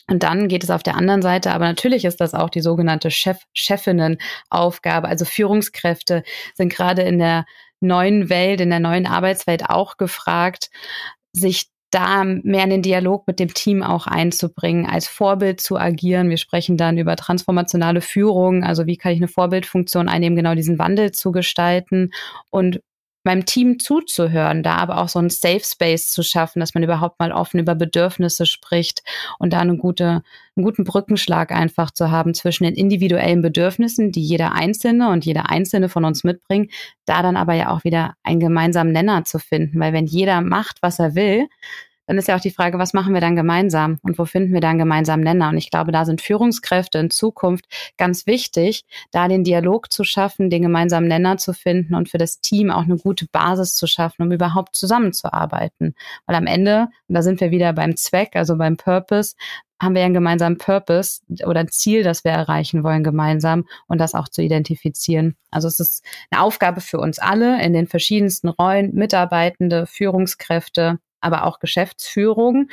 [0.10, 3.12] Und dann geht es auf der anderen Seite, aber natürlich ist das auch die sogenannte
[3.12, 5.08] Chef, Chefinnen-Aufgabe.
[5.08, 6.24] Also Führungskräfte
[6.56, 7.46] sind gerade in der
[7.82, 10.70] neuen Welt, in der neuen Arbeitswelt auch gefragt,
[11.34, 16.30] sich da mehr in den Dialog mit dem Team auch einzubringen, als Vorbild zu agieren.
[16.30, 20.80] Wir sprechen dann über transformationale Führung, also wie kann ich eine Vorbildfunktion einnehmen, genau diesen
[20.80, 22.12] Wandel zu gestalten
[22.50, 22.82] und
[23.28, 27.20] meinem Team zuzuhören, da aber auch so einen Safe Space zu schaffen, dass man überhaupt
[27.20, 29.04] mal offen über Bedürfnisse spricht
[29.38, 30.24] und da eine gute,
[30.56, 35.52] einen guten Brückenschlag einfach zu haben zwischen den individuellen Bedürfnissen, die jeder Einzelne und jeder
[35.52, 36.72] Einzelne von uns mitbringt,
[37.06, 40.82] da dann aber ja auch wieder einen gemeinsamen Nenner zu finden, weil wenn jeder macht,
[40.82, 41.48] was er will,
[42.08, 44.62] dann ist ja auch die Frage, was machen wir dann gemeinsam und wo finden wir
[44.62, 45.50] dann gemeinsam Nenner?
[45.50, 47.66] Und ich glaube, da sind Führungskräfte in Zukunft
[47.98, 52.40] ganz wichtig, da den Dialog zu schaffen, den gemeinsamen Nenner zu finden und für das
[52.40, 55.96] Team auch eine gute Basis zu schaffen, um überhaupt zusammenzuarbeiten.
[56.26, 59.36] Weil am Ende, und da sind wir wieder beim Zweck, also beim Purpose,
[59.82, 64.00] haben wir ja einen gemeinsamen Purpose oder ein Ziel, das wir erreichen wollen gemeinsam und
[64.00, 65.36] das auch zu identifizieren.
[65.52, 71.46] Also es ist eine Aufgabe für uns alle in den verschiedensten Rollen, Mitarbeitende, Führungskräfte, aber
[71.46, 72.70] auch Geschäftsführung,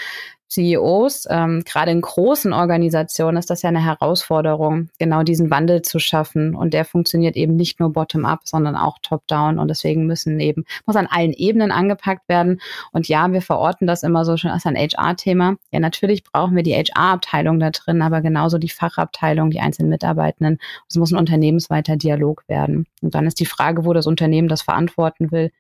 [0.55, 5.99] CEOs, ähm, gerade in großen Organisationen ist das ja eine Herausforderung, genau diesen Wandel zu
[5.99, 6.55] schaffen.
[6.55, 9.59] Und der funktioniert eben nicht nur bottom-up, sondern auch top-down.
[9.59, 12.61] Und deswegen müssen eben, muss an allen Ebenen angepackt werden.
[12.93, 15.57] Und ja, wir verorten das immer so schon als ein HR-Thema.
[15.73, 20.59] Ja, natürlich brauchen wir die HR-Abteilung da drin, aber genauso die Fachabteilung, die einzelnen Mitarbeitenden.
[20.89, 22.87] Es muss ein unternehmensweiter Dialog werden.
[23.03, 25.51] Und dann ist die Frage, wo das Unternehmen das verantworten will.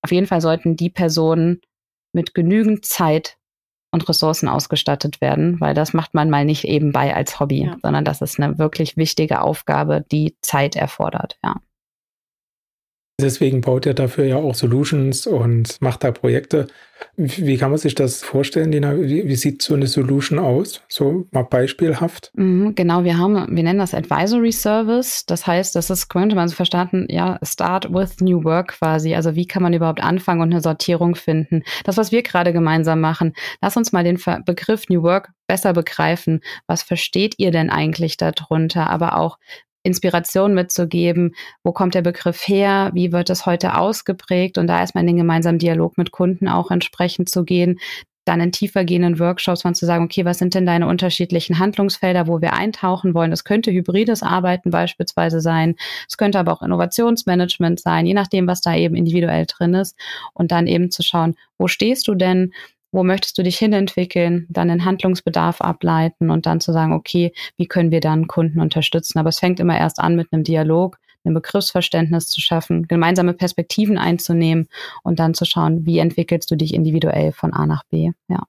[0.00, 1.60] Auf jeden Fall sollten die Personen
[2.12, 3.36] mit genügend Zeit
[3.92, 7.76] und Ressourcen ausgestattet werden, weil das macht man mal nicht eben bei als Hobby, ja.
[7.82, 11.56] sondern das ist eine wirklich wichtige Aufgabe, die Zeit erfordert, ja.
[13.18, 16.66] Deswegen baut er dafür ja auch Solutions und macht da Projekte.
[17.16, 18.72] Wie kann man sich das vorstellen?
[18.72, 20.82] Wie, wie sieht so eine Solution aus?
[20.88, 22.30] So mal beispielhaft.
[22.34, 25.24] Mhm, genau, wir haben, wir nennen das Advisory Service.
[25.24, 29.14] Das heißt, das ist, könnte man so verstanden, ja, Start with New Work quasi.
[29.14, 31.62] Also wie kann man überhaupt anfangen und eine Sortierung finden?
[31.84, 33.32] Das, was wir gerade gemeinsam machen.
[33.62, 36.40] Lass uns mal den Begriff New Work besser begreifen.
[36.66, 38.90] Was versteht ihr denn eigentlich darunter?
[38.90, 39.38] Aber auch,
[39.86, 41.34] Inspiration mitzugeben.
[41.62, 42.90] Wo kommt der Begriff her?
[42.92, 44.58] Wie wird es heute ausgeprägt?
[44.58, 47.78] Und da erstmal in den gemeinsamen Dialog mit Kunden auch entsprechend zu gehen.
[48.26, 52.26] Dann in tiefer gehenden Workshops mal zu sagen, okay, was sind denn deine unterschiedlichen Handlungsfelder,
[52.26, 53.30] wo wir eintauchen wollen?
[53.30, 55.76] Das könnte hybrides Arbeiten beispielsweise sein.
[56.08, 59.96] Es könnte aber auch Innovationsmanagement sein, je nachdem, was da eben individuell drin ist.
[60.34, 62.52] Und dann eben zu schauen, wo stehst du denn?
[62.92, 67.66] Wo möchtest du dich hinentwickeln, dann den Handlungsbedarf ableiten und dann zu sagen, okay, wie
[67.66, 69.18] können wir dann Kunden unterstützen?
[69.18, 73.98] Aber es fängt immer erst an mit einem Dialog, ein Begriffsverständnis zu schaffen, gemeinsame Perspektiven
[73.98, 74.68] einzunehmen
[75.02, 78.12] und dann zu schauen, wie entwickelst du dich individuell von A nach B.
[78.28, 78.44] Ja.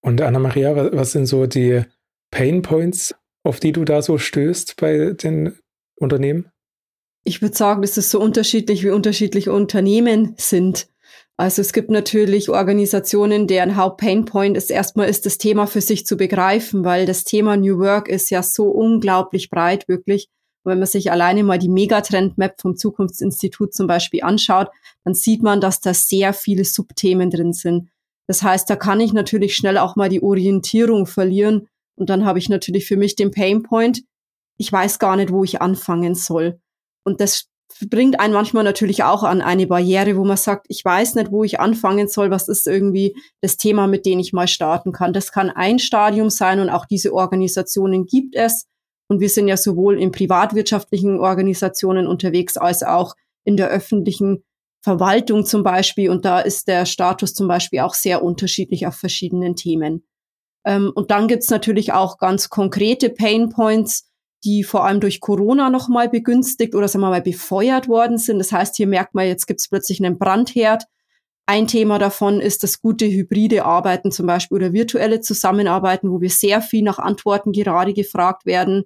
[0.00, 1.82] Und Anna-Maria, was sind so die
[2.30, 5.56] Pain Points, auf die du da so stößt bei den
[5.96, 6.50] Unternehmen?
[7.24, 10.88] Ich würde sagen, es ist so unterschiedlich, wie unterschiedliche Unternehmen sind.
[11.36, 16.16] Also es gibt natürlich Organisationen, deren Hauptpainpoint ist erstmal ist das Thema für sich zu
[16.16, 20.28] begreifen, weil das Thema New Work ist ja so unglaublich breit wirklich.
[20.62, 24.68] Und wenn man sich alleine mal die Megatrend-Map vom Zukunftsinstitut zum Beispiel anschaut,
[25.02, 27.90] dann sieht man, dass da sehr viele Subthemen drin sind.
[28.28, 31.66] Das heißt, da kann ich natürlich schnell auch mal die Orientierung verlieren.
[31.96, 34.04] Und dann habe ich natürlich für mich den Painpoint.
[34.56, 36.60] Ich weiß gar nicht, wo ich anfangen soll.
[37.04, 37.48] Und das
[37.90, 41.44] bringt einen manchmal natürlich auch an eine Barriere, wo man sagt, ich weiß nicht, wo
[41.44, 45.12] ich anfangen soll, was ist irgendwie das Thema, mit dem ich mal starten kann.
[45.12, 48.66] Das kann ein Stadium sein und auch diese Organisationen gibt es.
[49.08, 54.44] Und wir sind ja sowohl in privatwirtschaftlichen Organisationen unterwegs als auch in der öffentlichen
[54.82, 56.10] Verwaltung zum Beispiel.
[56.10, 60.04] Und da ist der Status zum Beispiel auch sehr unterschiedlich auf verschiedenen Themen.
[60.64, 64.10] Ähm, und dann gibt's natürlich auch ganz konkrete Pain Points,
[64.44, 68.38] die vor allem durch Corona nochmal begünstigt oder sagen wir mal befeuert worden sind.
[68.38, 70.84] Das heißt, hier merkt man, jetzt gibt's plötzlich einen Brandherd.
[71.46, 76.30] Ein Thema davon ist das gute hybride Arbeiten zum Beispiel oder virtuelle Zusammenarbeiten, wo wir
[76.30, 78.84] sehr viel nach Antworten gerade gefragt werden,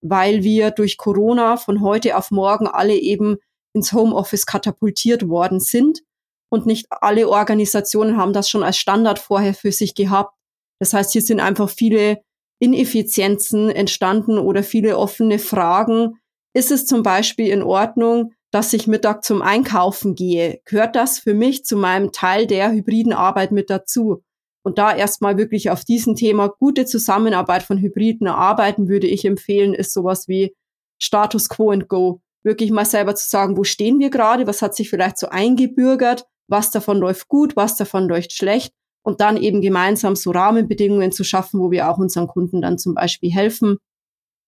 [0.00, 3.36] weil wir durch Corona von heute auf morgen alle eben
[3.72, 6.00] ins Homeoffice katapultiert worden sind.
[6.48, 10.34] Und nicht alle Organisationen haben das schon als Standard vorher für sich gehabt.
[10.80, 12.22] Das heißt, hier sind einfach viele
[12.60, 16.14] Ineffizienzen entstanden oder viele offene Fragen.
[16.54, 20.60] Ist es zum Beispiel in Ordnung, dass ich Mittag zum Einkaufen gehe?
[20.66, 24.22] Gehört das für mich zu meinem Teil der hybriden Arbeit mit dazu?
[24.62, 29.72] Und da erstmal wirklich auf diesem Thema gute Zusammenarbeit von hybriden Arbeiten würde ich empfehlen,
[29.72, 30.54] ist sowas wie
[31.00, 32.20] Status Quo and Go.
[32.42, 34.46] Wirklich mal selber zu sagen, wo stehen wir gerade?
[34.46, 36.26] Was hat sich vielleicht so eingebürgert?
[36.46, 37.56] Was davon läuft gut?
[37.56, 38.74] Was davon läuft schlecht?
[39.02, 42.94] Und dann eben gemeinsam so Rahmenbedingungen zu schaffen, wo wir auch unseren Kunden dann zum
[42.94, 43.78] Beispiel helfen.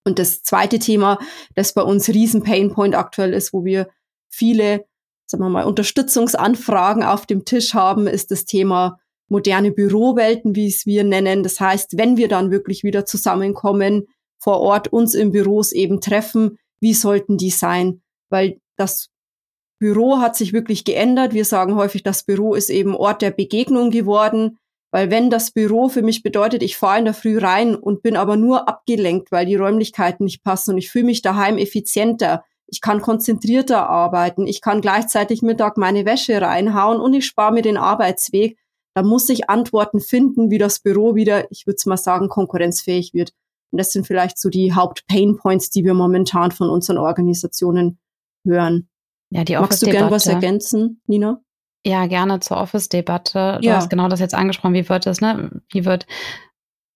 [0.04, 1.18] Und das zweite Thema,
[1.54, 3.88] das bei uns riesen Painpoint aktuell ist, wo wir
[4.28, 4.84] viele,
[5.26, 10.86] sagen wir mal, Unterstützungsanfragen auf dem Tisch haben, ist das Thema moderne Bürowelten, wie es
[10.86, 11.42] wir nennen.
[11.42, 14.06] Das heißt, wenn wir dann wirklich wieder zusammenkommen,
[14.38, 18.02] vor Ort uns in Büros eben treffen, wie sollten die sein?
[18.28, 19.11] Weil das
[19.82, 21.34] Büro hat sich wirklich geändert.
[21.34, 24.56] Wir sagen häufig, das Büro ist eben Ort der Begegnung geworden,
[24.92, 28.16] weil wenn das Büro für mich bedeutet, ich fahre in der Früh rein und bin
[28.16, 32.80] aber nur abgelenkt, weil die Räumlichkeiten nicht passen und ich fühle mich daheim effizienter, ich
[32.80, 37.76] kann konzentrierter arbeiten, ich kann gleichzeitig Mittag meine Wäsche reinhauen und ich spare mir den
[37.76, 38.56] Arbeitsweg,
[38.94, 43.32] da muss ich Antworten finden, wie das Büro wieder, ich würde mal sagen, konkurrenzfähig wird.
[43.72, 47.98] Und das sind vielleicht so die Haupt-Pain-Points, die wir momentan von unseren Organisationen
[48.46, 48.88] hören.
[49.32, 51.40] Ja, die Magst du gern was ergänzen, Nina?
[51.84, 53.58] Ja, gerne zur Office-Debatte.
[53.60, 53.76] Du ja.
[53.76, 54.74] hast genau das jetzt angesprochen.
[54.74, 55.62] Wie wird es, ne?
[55.72, 56.06] Wie wird,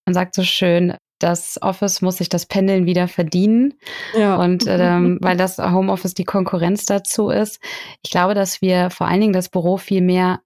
[0.05, 3.75] man sagt so schön, das Office muss sich das Pendeln wieder verdienen.
[4.15, 4.37] Ja.
[4.37, 7.59] Und ähm, weil das Homeoffice die Konkurrenz dazu ist.
[8.05, 10.41] Ich glaube, dass wir vor allen Dingen das Büro viel mehr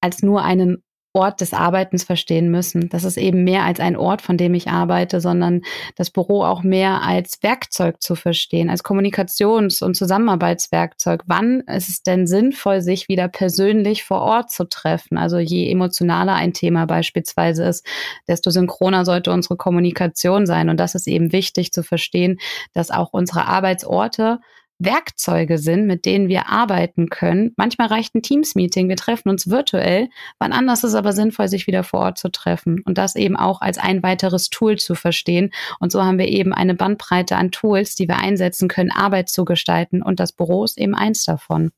[0.00, 2.88] als nur einen Ort des Arbeitens verstehen müssen.
[2.88, 5.62] Das ist eben mehr als ein Ort, von dem ich arbeite, sondern
[5.96, 11.22] das Büro auch mehr als Werkzeug zu verstehen, als Kommunikations- und Zusammenarbeitswerkzeug.
[11.26, 15.18] Wann ist es denn sinnvoll, sich wieder persönlich vor Ort zu treffen?
[15.18, 17.84] Also je emotionaler ein Thema beispielsweise ist,
[18.28, 20.68] desto synchroner sollte unsere Kommunikation sein.
[20.68, 22.38] Und das ist eben wichtig zu verstehen,
[22.72, 24.38] dass auch unsere Arbeitsorte
[24.80, 27.52] Werkzeuge sind, mit denen wir arbeiten können.
[27.56, 30.08] Manchmal reicht ein Teams-Meeting, wir treffen uns virtuell.
[30.38, 33.36] Wann anders ist es aber sinnvoll, sich wieder vor Ort zu treffen und das eben
[33.36, 35.52] auch als ein weiteres Tool zu verstehen.
[35.78, 39.44] Und so haben wir eben eine Bandbreite an Tools, die wir einsetzen können, Arbeit zu
[39.44, 40.02] gestalten.
[40.02, 41.70] Und das Büro ist eben eins davon.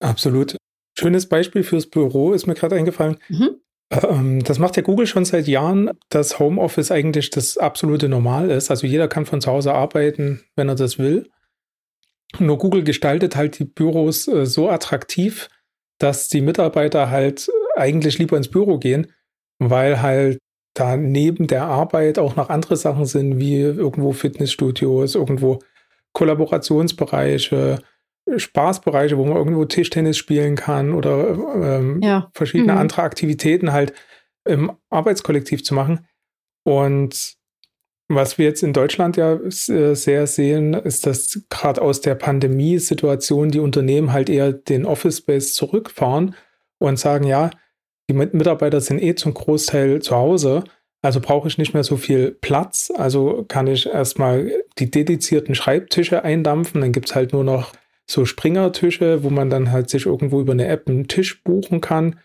[0.00, 0.56] Absolut.
[0.98, 3.18] Schönes Beispiel fürs Büro ist mir gerade eingefallen.
[3.28, 3.60] Mhm.
[3.90, 8.70] Ähm, das macht ja Google schon seit Jahren, dass Homeoffice eigentlich das absolute Normal ist.
[8.70, 11.30] Also jeder kann von zu Hause arbeiten, wenn er das will.
[12.38, 15.48] Nur Google gestaltet halt die Büros äh, so attraktiv,
[15.98, 19.12] dass die Mitarbeiter halt eigentlich lieber ins Büro gehen,
[19.58, 20.38] weil halt
[20.74, 25.60] da neben der Arbeit auch noch andere Sachen sind, wie irgendwo Fitnessstudios, irgendwo
[26.12, 27.80] Kollaborationsbereiche,
[28.36, 32.30] Spaßbereiche, wo man irgendwo Tischtennis spielen kann oder ähm, ja.
[32.34, 32.78] verschiedene mhm.
[32.78, 33.92] andere Aktivitäten halt
[34.44, 36.06] im Arbeitskollektiv zu machen.
[36.64, 37.37] Und
[38.08, 39.50] was wir jetzt in Deutschland ja äh,
[39.94, 45.54] sehr sehen, ist, dass gerade aus der Pandemiesituation die Unternehmen halt eher den Office Space
[45.54, 46.34] zurückfahren
[46.78, 47.50] und sagen, ja,
[48.10, 50.64] die Mitarbeiter sind eh zum Großteil zu Hause,
[51.02, 56.24] also brauche ich nicht mehr so viel Platz, also kann ich erstmal die dedizierten Schreibtische
[56.24, 57.72] eindampfen, dann gibt es halt nur noch
[58.10, 62.18] so Springertische, wo man dann halt sich irgendwo über eine App einen Tisch buchen kann.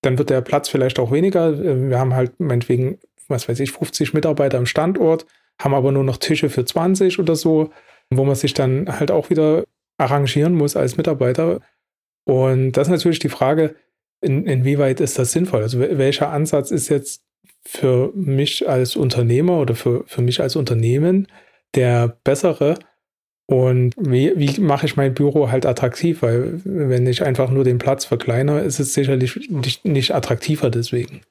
[0.00, 1.48] Dann wird der Platz vielleicht auch weniger.
[1.52, 5.26] Äh, wir haben halt meinetwegen was weiß ich, 50 Mitarbeiter am Standort,
[5.60, 7.70] haben aber nur noch Tische für 20 oder so,
[8.10, 9.64] wo man sich dann halt auch wieder
[9.98, 11.60] arrangieren muss als Mitarbeiter.
[12.24, 13.74] Und das ist natürlich die Frage,
[14.20, 15.62] in, inwieweit ist das sinnvoll?
[15.62, 17.22] Also welcher Ansatz ist jetzt
[17.64, 21.28] für mich als Unternehmer oder für, für mich als Unternehmen
[21.74, 22.78] der bessere?
[23.46, 26.22] Und wie, wie mache ich mein Büro halt attraktiv?
[26.22, 31.22] Weil wenn ich einfach nur den Platz verkleinere, ist es sicherlich nicht, nicht attraktiver deswegen.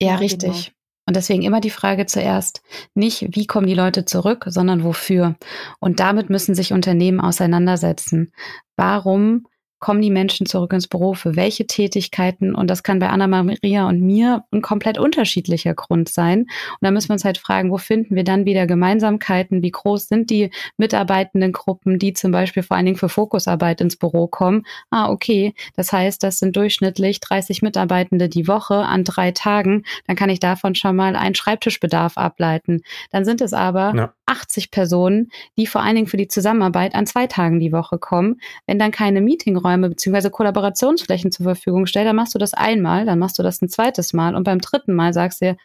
[0.00, 0.50] Ja, ja richtig.
[0.50, 0.83] Genau.
[1.06, 2.62] Und deswegen immer die Frage zuerst,
[2.94, 5.36] nicht wie kommen die Leute zurück, sondern wofür.
[5.78, 8.32] Und damit müssen sich Unternehmen auseinandersetzen.
[8.76, 9.46] Warum
[9.84, 12.54] kommen die Menschen zurück ins Büro, für welche Tätigkeiten.
[12.54, 16.40] Und das kann bei Anna-Maria und mir ein komplett unterschiedlicher Grund sein.
[16.40, 19.62] Und da müssen wir uns halt fragen, wo finden wir dann wieder Gemeinsamkeiten?
[19.62, 23.96] Wie groß sind die mitarbeitenden Gruppen, die zum Beispiel vor allen Dingen für Fokusarbeit ins
[23.96, 24.64] Büro kommen?
[24.88, 25.52] Ah, okay.
[25.76, 29.84] Das heißt, das sind durchschnittlich 30 Mitarbeitende die Woche an drei Tagen.
[30.06, 32.80] Dann kann ich davon schon mal einen Schreibtischbedarf ableiten.
[33.10, 34.14] Dann sind es aber ja.
[34.26, 38.40] 80 Personen, die vor allen Dingen für die Zusammenarbeit an zwei Tagen die Woche kommen.
[38.66, 40.30] Wenn dann keine Meetingräume bzw.
[40.30, 44.12] Kollaborationsflächen zur Verfügung stellen, dann machst du das einmal, dann machst du das ein zweites
[44.12, 45.56] Mal und beim dritten Mal sagst du dir,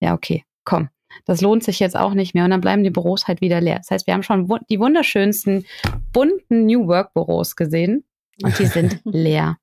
[0.00, 0.88] ja, okay, komm,
[1.26, 3.76] das lohnt sich jetzt auch nicht mehr und dann bleiben die Büros halt wieder leer.
[3.76, 5.66] Das heißt, wir haben schon die wunderschönsten
[6.12, 8.04] bunten New Work Büros gesehen
[8.42, 9.58] und die sind leer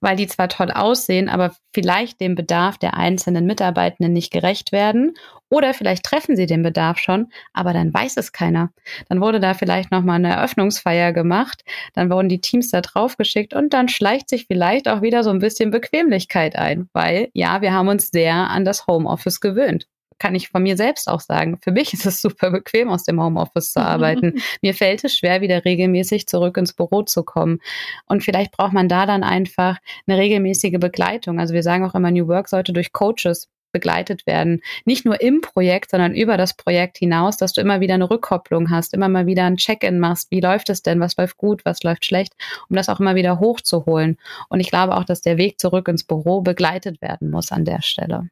[0.00, 5.14] weil die zwar toll aussehen, aber vielleicht dem Bedarf der einzelnen Mitarbeitenden nicht gerecht werden.
[5.48, 8.70] Oder vielleicht treffen sie den Bedarf schon, aber dann weiß es keiner.
[9.08, 11.62] Dann wurde da vielleicht nochmal eine Eröffnungsfeier gemacht,
[11.94, 15.30] dann wurden die Teams da drauf geschickt und dann schleicht sich vielleicht auch wieder so
[15.30, 19.86] ein bisschen Bequemlichkeit ein, weil ja, wir haben uns sehr an das Homeoffice gewöhnt
[20.18, 21.58] kann ich von mir selbst auch sagen.
[21.62, 24.34] Für mich ist es super bequem, aus dem Homeoffice zu arbeiten.
[24.62, 27.60] mir fällt es schwer, wieder regelmäßig zurück ins Büro zu kommen.
[28.06, 31.40] Und vielleicht braucht man da dann einfach eine regelmäßige Begleitung.
[31.40, 34.62] Also wir sagen auch immer, New Work sollte durch Coaches begleitet werden.
[34.86, 38.70] Nicht nur im Projekt, sondern über das Projekt hinaus, dass du immer wieder eine Rückkopplung
[38.70, 40.30] hast, immer mal wieder ein Check-in machst.
[40.30, 40.98] Wie läuft es denn?
[40.98, 41.64] Was läuft gut?
[41.66, 42.32] Was läuft schlecht?
[42.70, 44.16] Um das auch immer wieder hochzuholen.
[44.48, 47.82] Und ich glaube auch, dass der Weg zurück ins Büro begleitet werden muss an der
[47.82, 48.30] Stelle.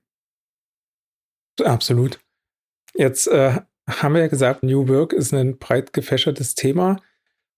[1.63, 2.21] Absolut.
[2.95, 7.01] Jetzt äh, haben wir ja gesagt, New Work ist ein breit gefächertes Thema.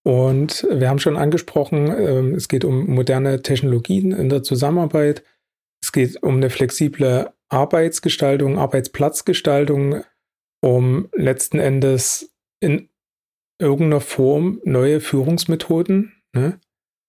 [0.02, 5.24] Und wir haben schon angesprochen, äh, es geht um moderne Technologien in der Zusammenarbeit.
[5.82, 10.04] Es geht um eine flexible Arbeitsgestaltung, Arbeitsplatzgestaltung,
[10.60, 12.88] um letzten Endes in
[13.58, 16.12] irgendeiner Form neue Führungsmethoden.
[16.32, 16.60] Ne?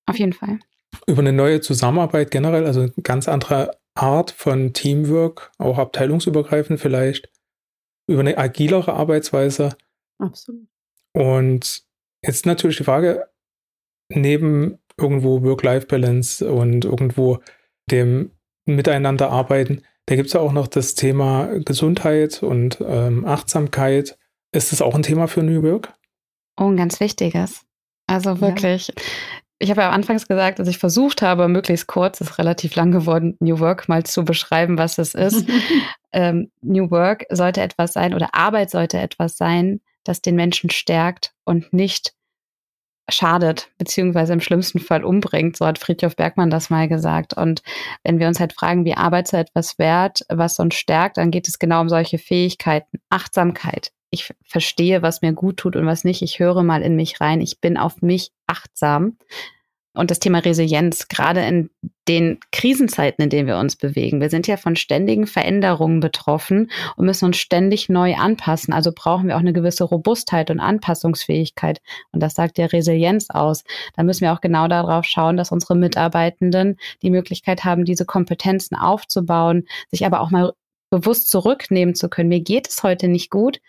[0.05, 0.59] Auf jeden Fall.
[1.05, 7.29] Über eine neue Zusammenarbeit generell, also ganz andere Art von Teamwork, auch abteilungsübergreifend vielleicht,
[8.07, 9.75] über eine agilere Arbeitsweise.
[10.19, 10.67] Absolut.
[11.13, 11.83] Und
[12.23, 13.27] jetzt natürlich die Frage,
[14.09, 17.39] neben irgendwo Work-Life-Balance und irgendwo
[17.89, 18.31] dem
[18.65, 24.17] Miteinander arbeiten, da gibt es ja auch noch das Thema Gesundheit und ähm, Achtsamkeit.
[24.53, 25.93] Ist das auch ein Thema für New Work?
[26.57, 27.65] Oh, ein ganz wichtiges.
[28.07, 28.93] Also wirklich, ja
[29.59, 33.37] ich habe ja anfangs gesagt, dass ich versucht habe, möglichst kurz, ist relativ lang geworden,
[33.39, 35.47] New Work mal zu beschreiben, was es ist.
[36.11, 41.33] ähm, New Work sollte etwas sein oder Arbeit sollte etwas sein, das den Menschen stärkt
[41.43, 42.13] und nicht
[43.09, 45.57] schadet, beziehungsweise im schlimmsten Fall umbringt.
[45.57, 47.33] So hat Friedhof Bergmann das mal gesagt.
[47.33, 47.63] Und
[48.03, 51.47] wenn wir uns halt fragen, wie Arbeit so etwas wert, was uns stärkt, dann geht
[51.47, 52.99] es genau um solche Fähigkeiten.
[53.09, 56.21] Achtsamkeit, ich verstehe, was mir gut tut und was nicht.
[56.21, 57.41] Ich höre mal in mich rein.
[57.41, 59.17] Ich bin auf mich achtsam.
[59.97, 61.71] Und das Thema Resilienz, gerade in
[62.07, 64.21] den Krisenzeiten, in denen wir uns bewegen.
[64.21, 68.73] Wir sind ja von ständigen Veränderungen betroffen und müssen uns ständig neu anpassen.
[68.75, 71.81] Also brauchen wir auch eine gewisse Robustheit und Anpassungsfähigkeit.
[72.11, 73.63] Und das sagt ja Resilienz aus.
[73.95, 78.75] Da müssen wir auch genau darauf schauen, dass unsere Mitarbeitenden die Möglichkeit haben, diese Kompetenzen
[78.75, 80.53] aufzubauen, sich aber auch mal
[80.89, 82.29] bewusst zurücknehmen zu können.
[82.29, 83.59] Mir geht es heute nicht gut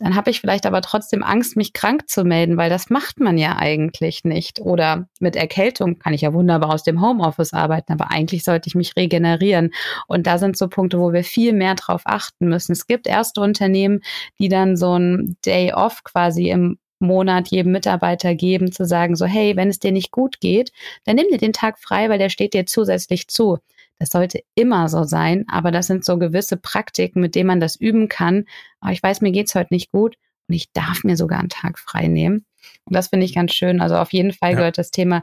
[0.00, 3.36] dann habe ich vielleicht aber trotzdem Angst, mich krank zu melden, weil das macht man
[3.36, 4.58] ja eigentlich nicht.
[4.58, 8.74] Oder mit Erkältung kann ich ja wunderbar aus dem Homeoffice arbeiten, aber eigentlich sollte ich
[8.74, 9.72] mich regenerieren.
[10.08, 12.72] Und da sind so Punkte, wo wir viel mehr drauf achten müssen.
[12.72, 14.00] Es gibt erste Unternehmen,
[14.38, 19.26] die dann so ein Day Off quasi im Monat jedem Mitarbeiter geben, zu sagen, so,
[19.26, 20.72] hey, wenn es dir nicht gut geht,
[21.04, 23.58] dann nimm dir den Tag frei, weil der steht dir zusätzlich zu.
[24.00, 27.76] Das sollte immer so sein, aber das sind so gewisse Praktiken, mit denen man das
[27.76, 28.46] üben kann.
[28.80, 30.16] Aber ich weiß, mir geht's heute nicht gut
[30.48, 32.46] und ich darf mir sogar einen Tag frei nehmen.
[32.84, 33.80] Und das finde ich ganz schön.
[33.80, 34.56] Also auf jeden Fall ja.
[34.56, 35.22] gehört das Thema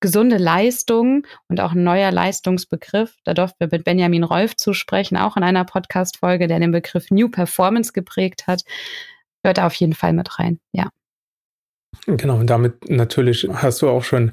[0.00, 3.16] gesunde Leistung und auch ein neuer Leistungsbegriff.
[3.24, 7.30] Da durften wir mit Benjamin Rolf zusprechen, auch in einer Podcast-Folge, der den Begriff New
[7.30, 8.64] Performance geprägt hat.
[9.42, 10.90] Gehört da auf jeden Fall mit rein, ja.
[12.06, 14.32] Genau, und damit natürlich hast du auch schon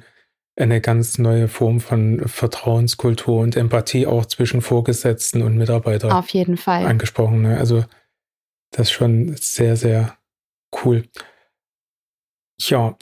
[0.58, 6.12] eine ganz neue Form von Vertrauenskultur und Empathie auch zwischen Vorgesetzten und Mitarbeitern.
[6.12, 6.86] Auf jeden Fall.
[6.86, 7.44] Angesprochen.
[7.44, 7.58] Ne?
[7.58, 7.86] Also
[8.72, 10.18] das ist schon sehr, sehr
[10.84, 11.04] cool.
[12.60, 12.98] Ja,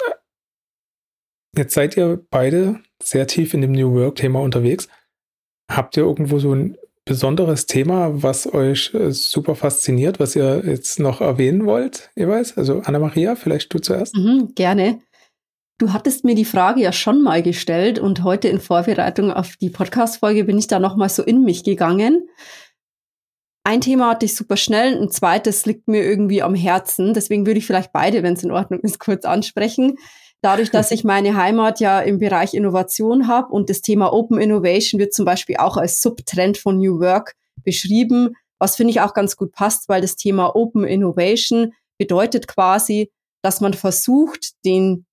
[1.57, 4.89] jetzt seid ihr beide sehr tief in dem New Work-Thema unterwegs.
[5.71, 10.99] Habt ihr irgendwo so ein besonderes Thema, was euch äh, super fasziniert, was ihr jetzt
[10.99, 12.57] noch erwähnen wollt, jeweils?
[12.57, 14.15] Also Anna-Maria, vielleicht du zuerst?
[14.15, 14.99] Mhm, gerne.
[15.77, 19.69] Du hattest mir die Frage ja schon mal gestellt und heute in Vorbereitung auf die
[19.69, 22.29] Podcast-Folge bin ich da nochmal so in mich gegangen.
[23.65, 27.13] Ein Thema hatte ich super schnell, ein zweites liegt mir irgendwie am Herzen.
[27.13, 29.97] Deswegen würde ich vielleicht beide, wenn es in Ordnung ist, kurz ansprechen.
[30.41, 34.99] dadurch, dass ich meine Heimat ja im Bereich Innovation habe und das Thema Open Innovation
[34.99, 39.35] wird zum Beispiel auch als Subtrend von New Work beschrieben, was finde ich auch ganz
[39.35, 43.11] gut passt, weil das Thema Open Innovation bedeutet quasi,
[43.41, 45.04] dass man versucht, den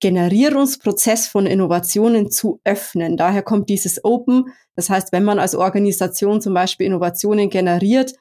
[0.00, 3.16] Generierungsprozess von Innovationen zu öffnen.
[3.16, 4.52] Daher kommt dieses Open.
[4.74, 8.14] Das heißt, wenn man als Organisation zum Beispiel Innovationen generiert,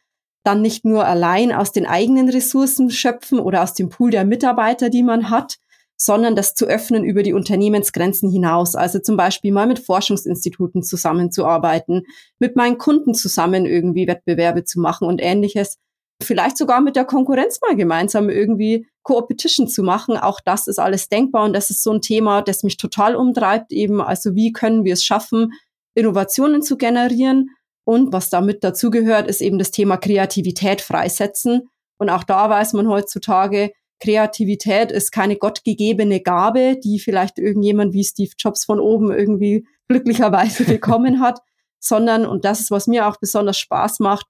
[0.44, 4.90] dann nicht nur allein aus den eigenen Ressourcen schöpfen oder aus dem Pool der Mitarbeiter,
[4.90, 5.58] die man hat,
[5.98, 8.76] sondern das zu öffnen über die Unternehmensgrenzen hinaus.
[8.76, 12.04] Also zum Beispiel mal mit Forschungsinstituten zusammenzuarbeiten,
[12.40, 15.78] mit meinen Kunden zusammen irgendwie Wettbewerbe zu machen und ähnliches.
[16.22, 20.18] Vielleicht sogar mit der Konkurrenz mal gemeinsam irgendwie Co-Opetition zu machen.
[20.18, 23.72] Auch das ist alles denkbar und das ist so ein Thema, das mich total umtreibt
[23.72, 24.02] eben.
[24.02, 25.54] Also wie können wir es schaffen,
[25.94, 27.50] Innovationen zu generieren?
[27.86, 31.70] Und was damit dazugehört, ist eben das Thema Kreativität freisetzen.
[31.98, 38.04] Und auch da weiß man heutzutage, Kreativität ist keine gottgegebene Gabe, die vielleicht irgendjemand wie
[38.04, 41.42] Steve Jobs von oben irgendwie glücklicherweise bekommen hat,
[41.80, 44.26] sondern, und das ist, was mir auch besonders Spaß macht,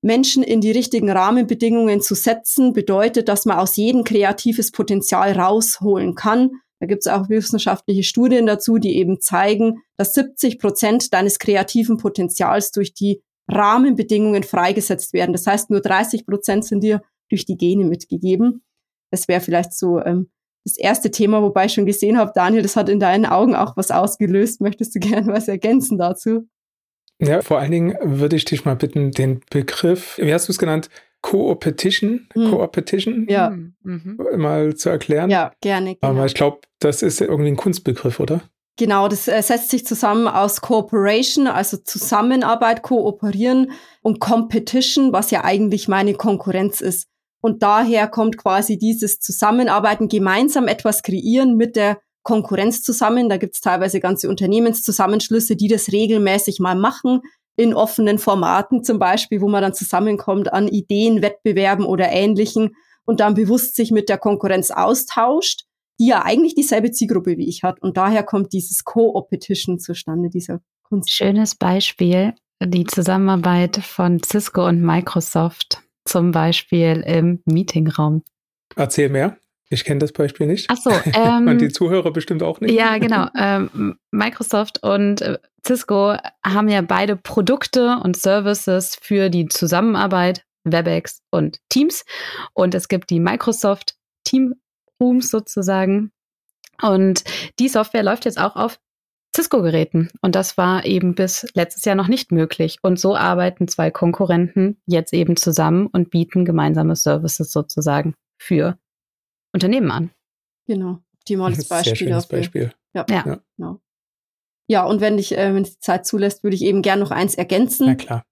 [0.00, 6.14] Menschen in die richtigen Rahmenbedingungen zu setzen, bedeutet, dass man aus jedem kreatives Potenzial rausholen
[6.14, 6.50] kann.
[6.80, 11.96] Da gibt es auch wissenschaftliche Studien dazu, die eben zeigen, dass 70 Prozent deines kreativen
[11.96, 15.32] Potenzials durch die Rahmenbedingungen freigesetzt werden.
[15.32, 18.62] Das heißt, nur 30 Prozent sind dir durch die Gene mitgegeben.
[19.10, 20.30] Das wäre vielleicht so ähm,
[20.64, 23.76] das erste Thema, wobei ich schon gesehen habe, Daniel, das hat in deinen Augen auch
[23.76, 24.60] was ausgelöst.
[24.60, 26.46] Möchtest du gerne was ergänzen dazu?
[27.20, 30.58] Ja, vor allen Dingen würde ich dich mal bitten, den Begriff, wie hast du es
[30.58, 30.88] genannt?
[31.20, 32.50] Co-Opetition, hm.
[32.50, 33.50] Co-Opetition, ja.
[33.82, 34.18] Mhm.
[34.36, 35.30] mal zu erklären.
[35.30, 35.96] Ja, gerne.
[35.96, 36.12] Genau.
[36.12, 38.42] Aber ich glaube, das ist irgendwie ein Kunstbegriff, oder?
[38.78, 45.42] Genau, das äh, setzt sich zusammen aus Cooperation, also Zusammenarbeit, Kooperieren und Competition, was ja
[45.42, 47.08] eigentlich meine Konkurrenz ist.
[47.40, 51.98] Und daher kommt quasi dieses Zusammenarbeiten, gemeinsam etwas kreieren mit der
[52.28, 53.30] Konkurrenz zusammen.
[53.30, 57.22] Da gibt es teilweise ganze Unternehmenszusammenschlüsse, die das regelmäßig mal machen,
[57.56, 62.76] in offenen Formaten zum Beispiel, wo man dann zusammenkommt an Ideen, Wettbewerben oder Ähnlichen
[63.06, 65.64] und dann bewusst sich mit der Konkurrenz austauscht,
[65.98, 67.80] die ja eigentlich dieselbe Zielgruppe wie ich hat.
[67.80, 71.10] Und daher kommt dieses Co-Opetition zustande, dieser Kunst.
[71.10, 78.22] Schönes Beispiel, die Zusammenarbeit von Cisco und Microsoft zum Beispiel im Meetingraum.
[78.76, 79.38] Erzähl mehr.
[79.70, 80.66] Ich kenne das Beispiel nicht.
[80.70, 80.90] Ach so.
[81.14, 82.72] Ähm, und die Zuhörer bestimmt auch nicht.
[82.72, 83.28] Ja, genau.
[83.36, 91.22] Ähm, Microsoft und äh, Cisco haben ja beide Produkte und Services für die Zusammenarbeit, WebEx
[91.30, 92.04] und Teams.
[92.54, 94.54] Und es gibt die Microsoft Team
[95.00, 96.12] Rooms sozusagen.
[96.82, 97.24] Und
[97.58, 98.78] die Software läuft jetzt auch auf
[99.34, 100.10] Cisco-Geräten.
[100.20, 102.78] Und das war eben bis letztes Jahr noch nicht möglich.
[102.82, 108.78] Und so arbeiten zwei Konkurrenten jetzt eben zusammen und bieten gemeinsame Services sozusagen für
[109.52, 110.10] Unternehmen an.
[110.66, 111.96] Genau, optimales Beispiel.
[111.96, 112.38] Sehr schönes dafür.
[112.38, 112.72] Beispiel.
[112.94, 113.24] Ja, ja.
[113.26, 113.40] ja.
[113.56, 113.80] Genau.
[114.70, 117.34] Ja, und wenn ich, äh, wenn die Zeit zulässt, würde ich eben gern noch eins
[117.34, 117.86] ergänzen.
[117.86, 118.24] Na klar.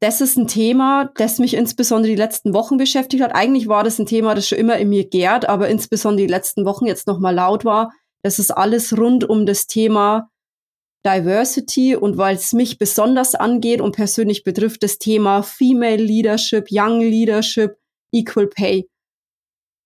[0.00, 3.34] Das ist ein Thema, das mich insbesondere die letzten Wochen beschäftigt hat.
[3.34, 6.64] Eigentlich war das ein Thema, das schon immer in mir gärt, aber insbesondere die letzten
[6.64, 7.92] Wochen jetzt nochmal laut war.
[8.22, 10.30] Das ist alles rund um das Thema
[11.06, 17.00] Diversity und weil es mich besonders angeht und persönlich betrifft, das Thema Female Leadership, Young
[17.00, 17.76] Leadership,
[18.12, 18.88] Equal Pay.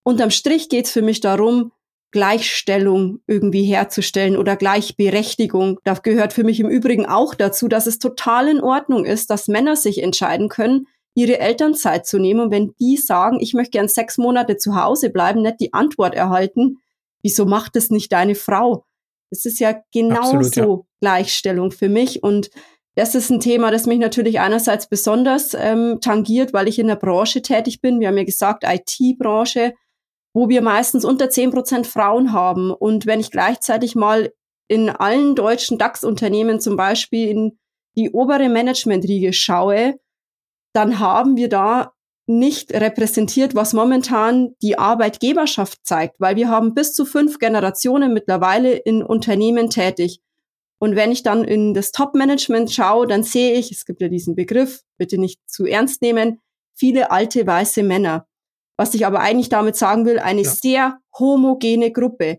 [0.09, 1.71] Unterm Strich geht es für mich darum,
[2.13, 5.81] Gleichstellung irgendwie herzustellen oder Gleichberechtigung.
[5.85, 9.49] Da gehört für mich im Übrigen auch dazu, dass es total in Ordnung ist, dass
[9.49, 12.41] Männer sich entscheiden können, ihre Elternzeit zu nehmen.
[12.41, 16.15] Und wenn die sagen, ich möchte gern sechs Monate zu Hause bleiben, nicht die Antwort
[16.15, 16.79] erhalten,
[17.23, 18.87] wieso macht es nicht deine Frau?
[19.29, 20.79] Das ist ja genauso ja.
[21.03, 22.23] Gleichstellung für mich.
[22.23, 22.49] Und
[22.95, 26.97] das ist ein Thema, das mich natürlich einerseits besonders ähm, tangiert, weil ich in der
[26.97, 28.01] Branche tätig bin.
[28.01, 29.75] Wir haben ja gesagt, IT-Branche
[30.39, 32.71] wo wir meistens unter zehn Prozent Frauen haben.
[32.71, 34.33] Und wenn ich gleichzeitig mal
[34.69, 37.59] in allen deutschen DAX-Unternehmen zum Beispiel in
[37.97, 39.99] die obere Managementriege schaue,
[40.73, 41.93] dann haben wir da
[42.29, 48.75] nicht repräsentiert, was momentan die Arbeitgeberschaft zeigt, weil wir haben bis zu fünf Generationen mittlerweile
[48.75, 50.21] in Unternehmen tätig.
[50.79, 54.37] Und wenn ich dann in das Top-Management schaue, dann sehe ich, es gibt ja diesen
[54.37, 56.41] Begriff, bitte nicht zu ernst nehmen,
[56.77, 58.29] viele alte weiße Männer.
[58.79, 60.51] Was ich aber eigentlich damit sagen will, eine ja.
[60.51, 62.39] sehr homogene Gruppe.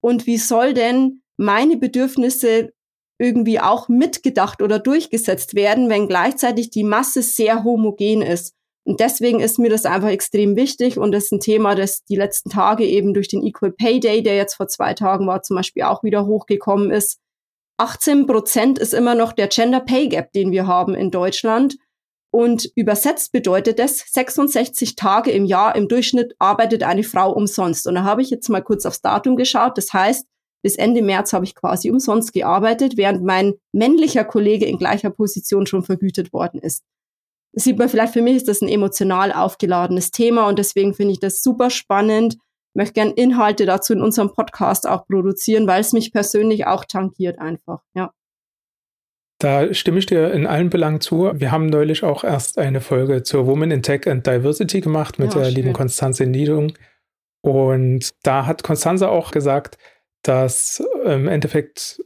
[0.00, 2.70] Und wie soll denn meine Bedürfnisse
[3.18, 8.54] irgendwie auch mitgedacht oder durchgesetzt werden, wenn gleichzeitig die Masse sehr homogen ist?
[8.84, 12.16] Und deswegen ist mir das einfach extrem wichtig und das ist ein Thema, das die
[12.16, 15.56] letzten Tage eben durch den Equal Pay Day, der jetzt vor zwei Tagen war, zum
[15.56, 17.18] Beispiel auch wieder hochgekommen ist.
[17.78, 21.76] 18 Prozent ist immer noch der Gender Pay Gap, den wir haben in Deutschland.
[22.30, 27.86] Und übersetzt bedeutet das, 66 Tage im Jahr im Durchschnitt arbeitet eine Frau umsonst.
[27.86, 29.78] Und da habe ich jetzt mal kurz aufs Datum geschaut.
[29.78, 30.26] Das heißt,
[30.62, 35.66] bis Ende März habe ich quasi umsonst gearbeitet, während mein männlicher Kollege in gleicher Position
[35.66, 36.82] schon vergütet worden ist.
[37.52, 41.12] Das sieht man vielleicht, für mich ist das ein emotional aufgeladenes Thema und deswegen finde
[41.12, 42.34] ich das super spannend.
[42.34, 46.84] Ich möchte gerne Inhalte dazu in unserem Podcast auch produzieren, weil es mich persönlich auch
[46.84, 48.12] tangiert einfach, ja.
[49.38, 51.30] Da stimme ich dir in allen Belangen zu.
[51.32, 55.32] Wir haben neulich auch erst eine Folge zur Women in Tech and Diversity gemacht mit
[55.32, 55.54] ja, der schön.
[55.54, 56.72] lieben Konstanze Niedung.
[57.40, 59.78] Und da hat Konstanze auch gesagt,
[60.22, 62.02] dass im Endeffekt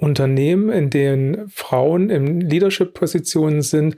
[0.00, 3.96] Unternehmen, in denen Frauen in Leadership-Positionen sind,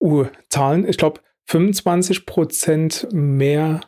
[0.00, 3.80] uh, Zahlen, ich glaube, 25 Prozent mehr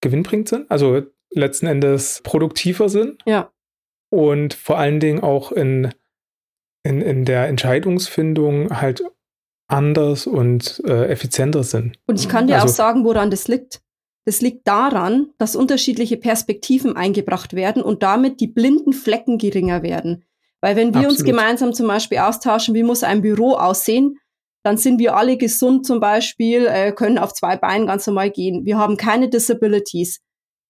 [0.00, 3.22] gewinnbringend sind, also letzten Endes produktiver sind.
[3.24, 3.52] Ja.
[4.10, 5.94] Und vor allen Dingen auch in
[6.82, 9.02] in, in der Entscheidungsfindung halt
[9.68, 11.98] anders und äh, effizienter sind.
[12.06, 13.80] Und ich kann dir also, auch sagen, woran das liegt.
[14.24, 20.24] Das liegt daran, dass unterschiedliche Perspektiven eingebracht werden und damit die blinden Flecken geringer werden.
[20.60, 21.18] Weil wenn wir absolut.
[21.18, 24.18] uns gemeinsam zum Beispiel austauschen, wie muss ein Büro aussehen,
[24.62, 28.64] dann sind wir alle gesund zum Beispiel, äh, können auf zwei Beinen ganz normal gehen.
[28.64, 30.20] Wir haben keine Disabilities.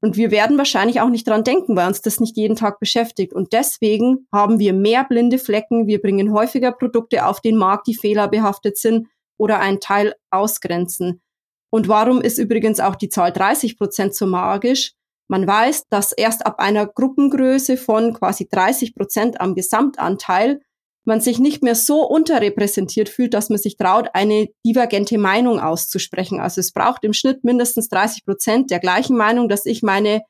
[0.03, 3.33] Und wir werden wahrscheinlich auch nicht dran denken, weil uns das nicht jeden Tag beschäftigt.
[3.33, 5.87] Und deswegen haben wir mehr blinde Flecken.
[5.87, 9.07] Wir bringen häufiger Produkte auf den Markt, die fehlerbehaftet sind
[9.39, 11.23] oder einen Teil ausgrenzen.
[11.71, 14.93] Und warum ist übrigens auch die Zahl 30 Prozent so magisch?
[15.29, 20.61] Man weiß, dass erst ab einer Gruppengröße von quasi 30 Prozent am Gesamtanteil
[21.05, 26.41] man sich nicht mehr so unterrepräsentiert fühlt, dass man sich traut, eine divergente Meinung auszusprechen.
[26.41, 30.23] Also es braucht im Schnitt mindestens 30 Prozent der gleichen Meinung, dass ich meine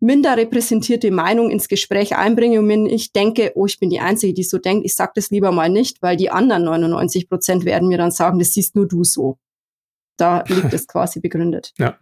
[0.00, 4.34] minder repräsentierte Meinung ins Gespräch einbringe und wenn ich denke, oh, ich bin die Einzige,
[4.34, 7.88] die so denkt, ich sage das lieber mal nicht, weil die anderen 99 Prozent werden
[7.88, 9.38] mir dann sagen, das siehst nur du so.
[10.16, 11.72] Da liegt es quasi begründet.
[11.78, 11.98] Ja.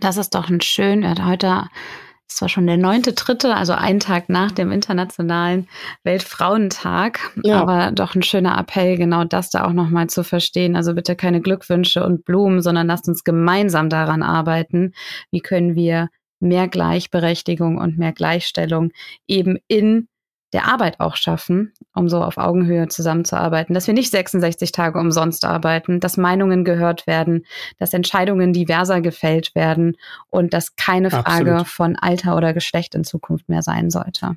[0.00, 1.64] Das ist doch ein schön, heute
[2.34, 5.68] es war schon der neunte dritte, also ein Tag nach dem Internationalen
[6.04, 7.20] Weltfrauentag.
[7.42, 7.60] Ja.
[7.60, 10.76] Aber doch ein schöner Appell, genau das da auch nochmal zu verstehen.
[10.76, 14.92] Also bitte keine Glückwünsche und Blumen, sondern lasst uns gemeinsam daran arbeiten.
[15.30, 16.08] Wie können wir
[16.40, 18.90] mehr Gleichberechtigung und mehr Gleichstellung
[19.26, 20.08] eben in
[20.52, 25.44] der Arbeit auch schaffen, um so auf Augenhöhe zusammenzuarbeiten, dass wir nicht 66 Tage umsonst
[25.44, 27.46] arbeiten, dass Meinungen gehört werden,
[27.78, 29.96] dass Entscheidungen diverser gefällt werden
[30.30, 31.68] und dass keine Frage Absolut.
[31.68, 34.36] von Alter oder Geschlecht in Zukunft mehr sein sollte.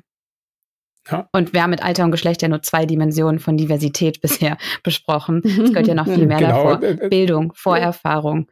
[1.10, 1.28] Ja.
[1.32, 5.42] Und wir haben mit Alter und Geschlecht ja nur zwei Dimensionen von Diversität bisher besprochen.
[5.44, 6.76] Es gehört ja noch viel mehr genau.
[6.76, 7.08] davor.
[7.08, 8.48] Bildung, Vorerfahrung,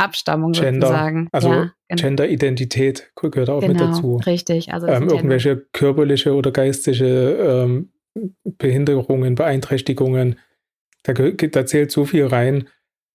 [0.00, 1.28] Abstammung Gender, sozusagen.
[1.32, 2.02] Also ja, genau.
[2.02, 4.16] Gender-Identität gehört auch genau, mit dazu.
[4.26, 4.72] Richtig.
[4.72, 7.04] Also ähm, irgendwelche körperliche oder geistige
[7.64, 7.92] ähm,
[8.44, 10.38] Behinderungen, Beeinträchtigungen,
[11.02, 12.68] da, da zählt so viel rein.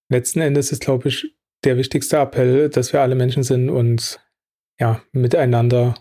[0.09, 4.19] Letzten Endes ist, glaube ich, der wichtigste Appell, dass wir alle Menschen sind und
[4.79, 5.95] ja, miteinander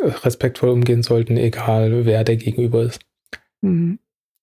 [0.00, 3.00] äh, respektvoll umgehen sollten, egal wer der Gegenüber ist.
[3.60, 3.98] Mhm.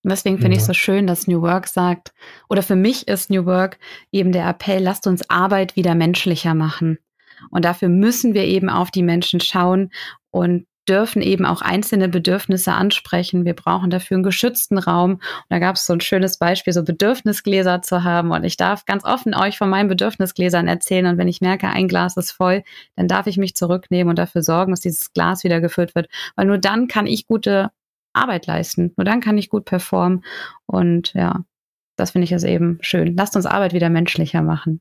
[0.06, 0.58] Und deswegen finde ja.
[0.58, 2.14] ich es so schön, dass New Work sagt,
[2.48, 3.80] oder für mich ist New Work
[4.12, 6.98] eben der Appell, lasst uns Arbeit wieder menschlicher machen.
[7.50, 9.90] Und dafür müssen wir eben auf die Menschen schauen
[10.30, 13.44] und dürfen eben auch einzelne Bedürfnisse ansprechen.
[13.44, 15.14] Wir brauchen dafür einen geschützten Raum.
[15.14, 18.30] Und da gab es so ein schönes Beispiel, so Bedürfnisgläser zu haben.
[18.30, 21.06] Und ich darf ganz offen euch von meinen Bedürfnisgläsern erzählen.
[21.06, 22.62] Und wenn ich merke, ein Glas ist voll,
[22.94, 26.08] dann darf ich mich zurücknehmen und dafür sorgen, dass dieses Glas wieder gefüllt wird.
[26.36, 27.72] Weil nur dann kann ich gute
[28.16, 28.92] Arbeit leisten.
[28.96, 30.24] Nur dann kann ich gut performen.
[30.66, 31.44] Und ja,
[31.96, 33.16] das finde ich jetzt eben schön.
[33.16, 34.80] Lasst uns Arbeit wieder menschlicher machen.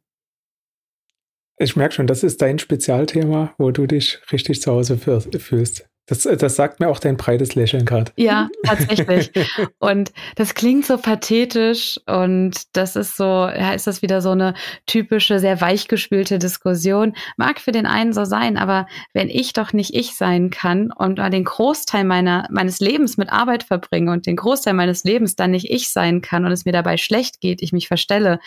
[1.57, 5.88] Ich merke schon, das ist dein Spezialthema, wo du dich richtig zu Hause fühlst.
[6.07, 8.11] Das, das sagt mir auch dein breites Lächeln gerade.
[8.15, 9.31] Ja, tatsächlich.
[9.79, 14.53] und das klingt so pathetisch und das ist so, ja, ist das wieder so eine
[14.85, 17.15] typische, sehr weichgespülte Diskussion.
[17.37, 21.17] Mag für den einen so sein, aber wenn ich doch nicht ich sein kann und
[21.17, 25.71] den Großteil meiner, meines Lebens mit Arbeit verbringe und den Großteil meines Lebens dann nicht
[25.71, 28.39] ich sein kann und es mir dabei schlecht geht, ich mich verstelle,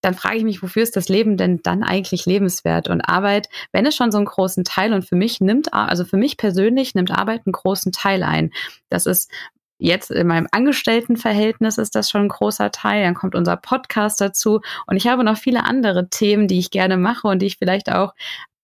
[0.00, 2.88] dann frage ich mich, wofür ist das Leben denn dann eigentlich lebenswert?
[2.88, 6.16] Und Arbeit, wenn es schon so einen großen Teil und für mich nimmt, also für
[6.16, 8.52] mich persönlich nimmt Arbeit einen großen Teil ein.
[8.88, 9.30] Das ist
[9.80, 13.04] Jetzt in meinem Angestelltenverhältnis ist das schon ein großer Teil.
[13.04, 14.60] Dann kommt unser Podcast dazu.
[14.88, 17.92] Und ich habe noch viele andere Themen, die ich gerne mache und die ich vielleicht
[17.92, 18.12] auch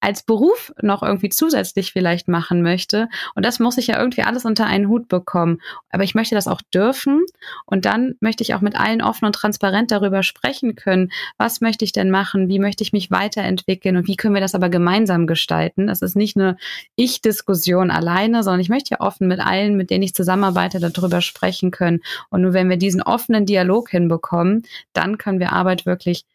[0.04, 3.08] als Beruf noch irgendwie zusätzlich vielleicht machen möchte.
[3.34, 5.62] Und das muss ich ja irgendwie alles unter einen Hut bekommen.
[5.88, 7.24] Aber ich möchte das auch dürfen.
[7.64, 11.10] Und dann möchte ich auch mit allen offen und transparent darüber sprechen können.
[11.38, 12.48] Was möchte ich denn machen?
[12.48, 13.96] Wie möchte ich mich weiterentwickeln?
[13.96, 15.86] Und wie können wir das aber gemeinsam gestalten?
[15.86, 16.58] Das ist nicht eine
[16.96, 21.70] Ich-Diskussion alleine, sondern ich möchte ja offen mit allen, mit denen ich zusammenarbeite, darüber sprechen
[21.70, 22.00] können.
[22.28, 26.26] Und nur wenn wir diesen offenen Dialog hinbekommen, dann können wir Arbeit wirklich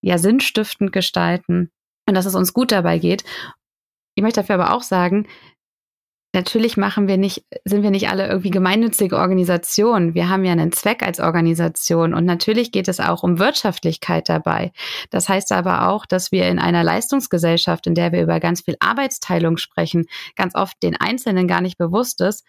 [0.00, 1.72] ja sinnstiftend gestalten
[2.06, 3.24] und dass es uns gut dabei geht.
[4.14, 5.26] Ich möchte dafür aber auch sagen,
[6.36, 10.14] natürlich machen wir nicht, sind wir nicht alle irgendwie gemeinnützige Organisationen.
[10.14, 14.72] Wir haben ja einen Zweck als Organisation und natürlich geht es auch um Wirtschaftlichkeit dabei.
[15.10, 18.76] Das heißt aber auch, dass wir in einer Leistungsgesellschaft, in der wir über ganz viel
[18.80, 22.44] Arbeitsteilung sprechen, ganz oft den Einzelnen gar nicht bewusst ist,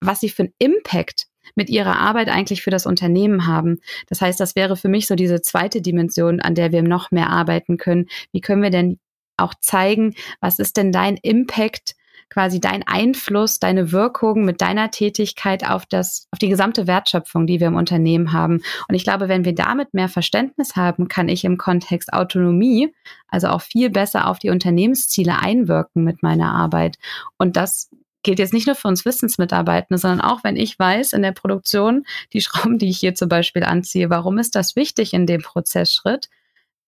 [0.00, 3.78] was sie für einen Impact mit ihrer Arbeit eigentlich für das Unternehmen haben.
[4.08, 7.30] Das heißt, das wäre für mich so diese zweite Dimension, an der wir noch mehr
[7.30, 8.06] arbeiten können.
[8.32, 8.98] Wie können wir denn
[9.36, 11.94] auch zeigen, was ist denn dein Impact,
[12.30, 17.60] quasi dein Einfluss, deine Wirkung mit deiner Tätigkeit auf das, auf die gesamte Wertschöpfung, die
[17.60, 18.60] wir im Unternehmen haben.
[18.88, 22.92] Und ich glaube, wenn wir damit mehr Verständnis haben, kann ich im Kontext Autonomie,
[23.28, 26.98] also auch viel besser auf die Unternehmensziele einwirken mit meiner Arbeit.
[27.38, 27.90] Und das
[28.22, 32.04] gilt jetzt nicht nur für uns Wissensmitarbeitende, sondern auch wenn ich weiß in der Produktion,
[32.32, 36.28] die Schrauben, die ich hier zum Beispiel anziehe, warum ist das wichtig in dem Prozessschritt?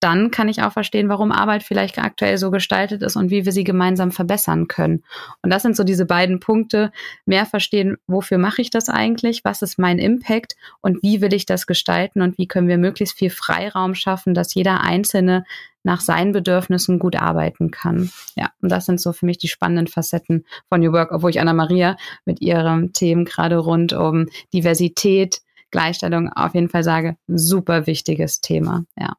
[0.01, 3.53] Dann kann ich auch verstehen, warum Arbeit vielleicht aktuell so gestaltet ist und wie wir
[3.53, 5.05] sie gemeinsam verbessern können.
[5.42, 6.90] Und das sind so diese beiden Punkte.
[7.26, 9.44] Mehr verstehen, wofür mache ich das eigentlich?
[9.44, 10.57] Was ist mein Impact?
[10.80, 12.22] Und wie will ich das gestalten?
[12.22, 15.44] Und wie können wir möglichst viel Freiraum schaffen, dass jeder Einzelne
[15.82, 18.11] nach seinen Bedürfnissen gut arbeiten kann.
[18.36, 21.40] Ja, und das sind so für mich die spannenden Facetten von New Work, obwohl ich
[21.40, 25.40] Anna-Maria mit ihren Themen gerade rund um Diversität,
[25.70, 28.84] Gleichstellung auf jeden Fall sage, super wichtiges Thema.
[28.98, 29.14] Ja.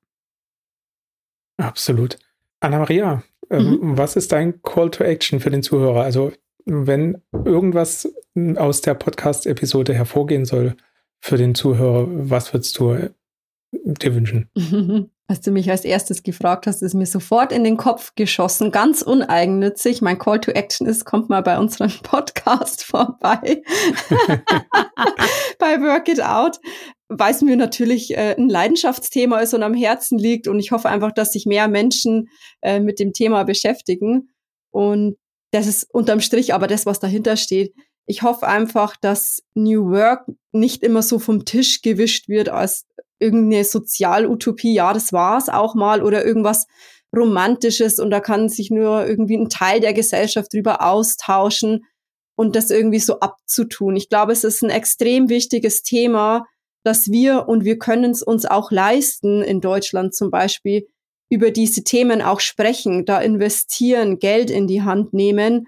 [1.61, 2.17] Absolut.
[2.59, 3.97] Anna-Maria, ähm, mhm.
[3.97, 6.03] was ist dein Call to Action für den Zuhörer?
[6.03, 6.31] Also,
[6.65, 8.11] wenn irgendwas
[8.55, 10.75] aus der Podcast-Episode hervorgehen soll
[11.19, 13.09] für den Zuhörer, was würdest du
[13.71, 14.49] dir wünschen?
[15.31, 19.01] Als du mich als erstes gefragt hast, ist mir sofort in den Kopf geschossen, ganz
[19.01, 20.01] uneigennützig.
[20.01, 23.63] Mein Call to Action ist, kommt mal bei unserem Podcast vorbei.
[25.57, 26.59] bei Work It Out,
[27.07, 30.49] weil es mir natürlich äh, ein Leidenschaftsthema ist und am Herzen liegt.
[30.49, 32.27] Und ich hoffe einfach, dass sich mehr Menschen
[32.61, 34.33] äh, mit dem Thema beschäftigen.
[34.69, 35.15] Und
[35.51, 37.73] das ist unterm Strich aber das, was dahinter steht.
[38.05, 42.85] Ich hoffe einfach, dass New Work nicht immer so vom Tisch gewischt wird als
[43.19, 46.67] irgendeine Sozialutopie, ja, das war's auch mal, oder irgendwas
[47.15, 51.85] Romantisches und da kann sich nur irgendwie ein Teil der Gesellschaft drüber austauschen
[52.35, 53.95] und das irgendwie so abzutun.
[53.95, 56.45] Ich glaube, es ist ein extrem wichtiges Thema,
[56.83, 60.87] dass wir, und wir können es uns auch leisten, in Deutschland zum Beispiel,
[61.29, 65.67] über diese Themen auch sprechen, da investieren, Geld in die Hand nehmen.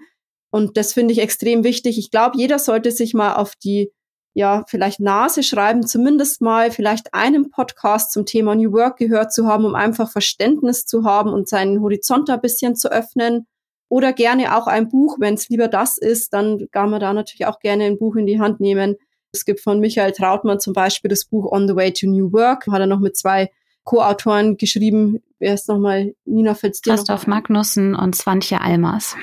[0.54, 1.98] Und das finde ich extrem wichtig.
[1.98, 3.90] Ich glaube, jeder sollte sich mal auf die
[4.34, 9.48] ja, vielleicht Nase schreiben, zumindest mal vielleicht einen Podcast zum Thema New Work gehört zu
[9.48, 13.48] haben, um einfach Verständnis zu haben und seinen Horizont ein bisschen zu öffnen.
[13.88, 17.46] Oder gerne auch ein Buch, wenn es lieber das ist, dann kann man da natürlich
[17.46, 18.94] auch gerne ein Buch in die Hand nehmen.
[19.32, 22.68] Es gibt von Michael Trautmann zum Beispiel das Buch On the Way to New Work,
[22.68, 23.50] hat er noch mit zwei
[23.82, 25.20] Co-Autoren geschrieben.
[25.40, 26.14] Wer ist nochmal?
[26.24, 29.16] Nina fällt dir Christoph Magnussen und Swantje Almers.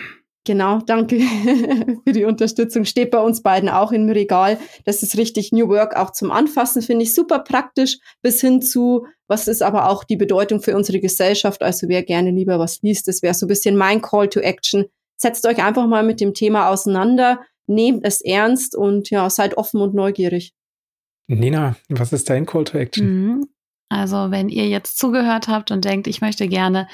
[0.43, 1.19] Genau, danke
[2.03, 2.85] für die Unterstützung.
[2.85, 4.57] Steht bei uns beiden auch im Regal.
[4.85, 9.05] Das ist richtig New Work auch zum Anfassen, finde ich super praktisch, bis hin zu,
[9.27, 11.61] was ist aber auch die Bedeutung für unsere Gesellschaft.
[11.61, 14.85] Also wer gerne lieber was liest, das wäre so ein bisschen mein Call to Action.
[15.15, 19.79] Setzt euch einfach mal mit dem Thema auseinander, nehmt es ernst und ja, seid offen
[19.79, 20.53] und neugierig.
[21.27, 23.07] Nina, was ist dein Call to Action?
[23.07, 23.47] Mhm.
[23.89, 26.87] Also, wenn ihr jetzt zugehört habt und denkt, ich möchte gerne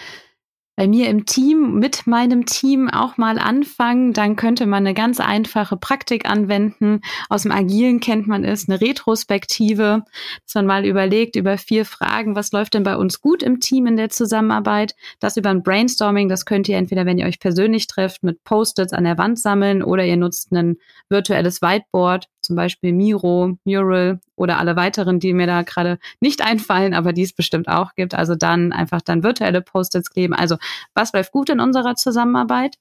[0.78, 4.14] bei mir im Team, mit meinem Team auch mal anfangen.
[4.14, 7.02] Dann könnte man eine ganz einfache Praktik anwenden.
[7.30, 10.04] Aus dem Agilen kennt man es, eine Retrospektive,
[10.46, 13.88] dass man mal überlegt über vier Fragen, was läuft denn bei uns gut im Team
[13.88, 14.96] in der Zusammenarbeit.
[15.20, 18.94] Das über ein Brainstorming, das könnt ihr entweder, wenn ihr euch persönlich trefft, mit Post-its
[18.94, 20.78] an der Wand sammeln oder ihr nutzt ein
[21.10, 26.94] virtuelles Whiteboard zum Beispiel Miro, Mural oder alle weiteren, die mir da gerade nicht einfallen,
[26.94, 28.16] aber die es bestimmt auch gibt.
[28.16, 30.34] Also dann einfach dann virtuelle Post-its kleben.
[30.34, 30.58] Also
[30.96, 32.78] was läuft gut in unserer Zusammenarbeit?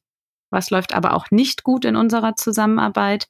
[0.51, 3.29] Was läuft aber auch nicht gut in unserer Zusammenarbeit?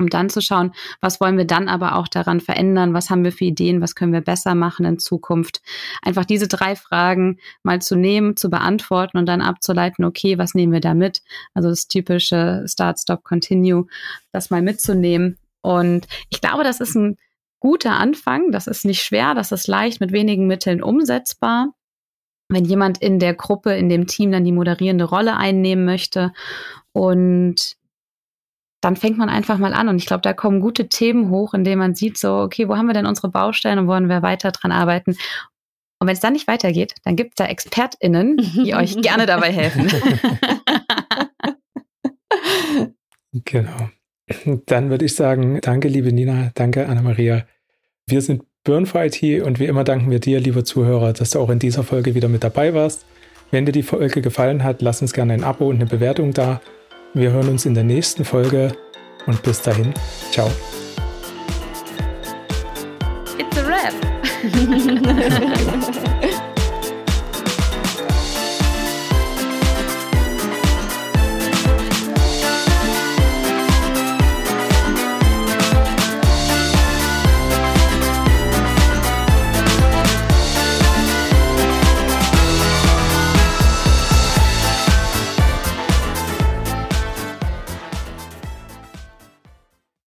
[0.00, 3.32] Um dann zu schauen, was wollen wir dann aber auch daran verändern, was haben wir
[3.32, 5.60] für Ideen, was können wir besser machen in Zukunft.
[6.02, 10.72] Einfach diese drei Fragen mal zu nehmen, zu beantworten und dann abzuleiten, okay, was nehmen
[10.72, 11.22] wir da mit?
[11.54, 13.86] Also das typische Start, Stop, Continue,
[14.32, 15.38] das mal mitzunehmen.
[15.62, 17.18] Und ich glaube, das ist ein
[17.60, 21.74] guter Anfang, das ist nicht schwer, das ist leicht mit wenigen Mitteln umsetzbar.
[22.50, 26.32] wenn jemand in der Gruppe, in dem Team dann die moderierende Rolle einnehmen möchte.
[26.92, 27.76] Und
[28.80, 29.88] dann fängt man einfach mal an.
[29.88, 32.86] Und ich glaube, da kommen gute Themen hoch, indem man sieht, so, okay, wo haben
[32.86, 35.16] wir denn unsere Baustellen und wollen wir weiter dran arbeiten?
[35.98, 39.52] Und wenn es dann nicht weitergeht, dann gibt es da ExpertInnen, die euch gerne dabei
[39.52, 39.88] helfen.
[43.44, 43.90] genau.
[44.66, 47.44] Dann würde ich sagen, danke, liebe Nina, danke, Anna-Maria.
[48.06, 51.40] Wir sind Burn for IT und wie immer danken wir dir, lieber Zuhörer, dass du
[51.40, 53.04] auch in dieser Folge wieder mit dabei warst.
[53.50, 56.60] Wenn dir die Folge gefallen hat, lass uns gerne ein Abo und eine Bewertung da.
[57.12, 58.70] Wir hören uns in der nächsten Folge
[59.26, 59.92] und bis dahin,
[60.30, 60.48] ciao.
[63.36, 63.94] It's a wrap.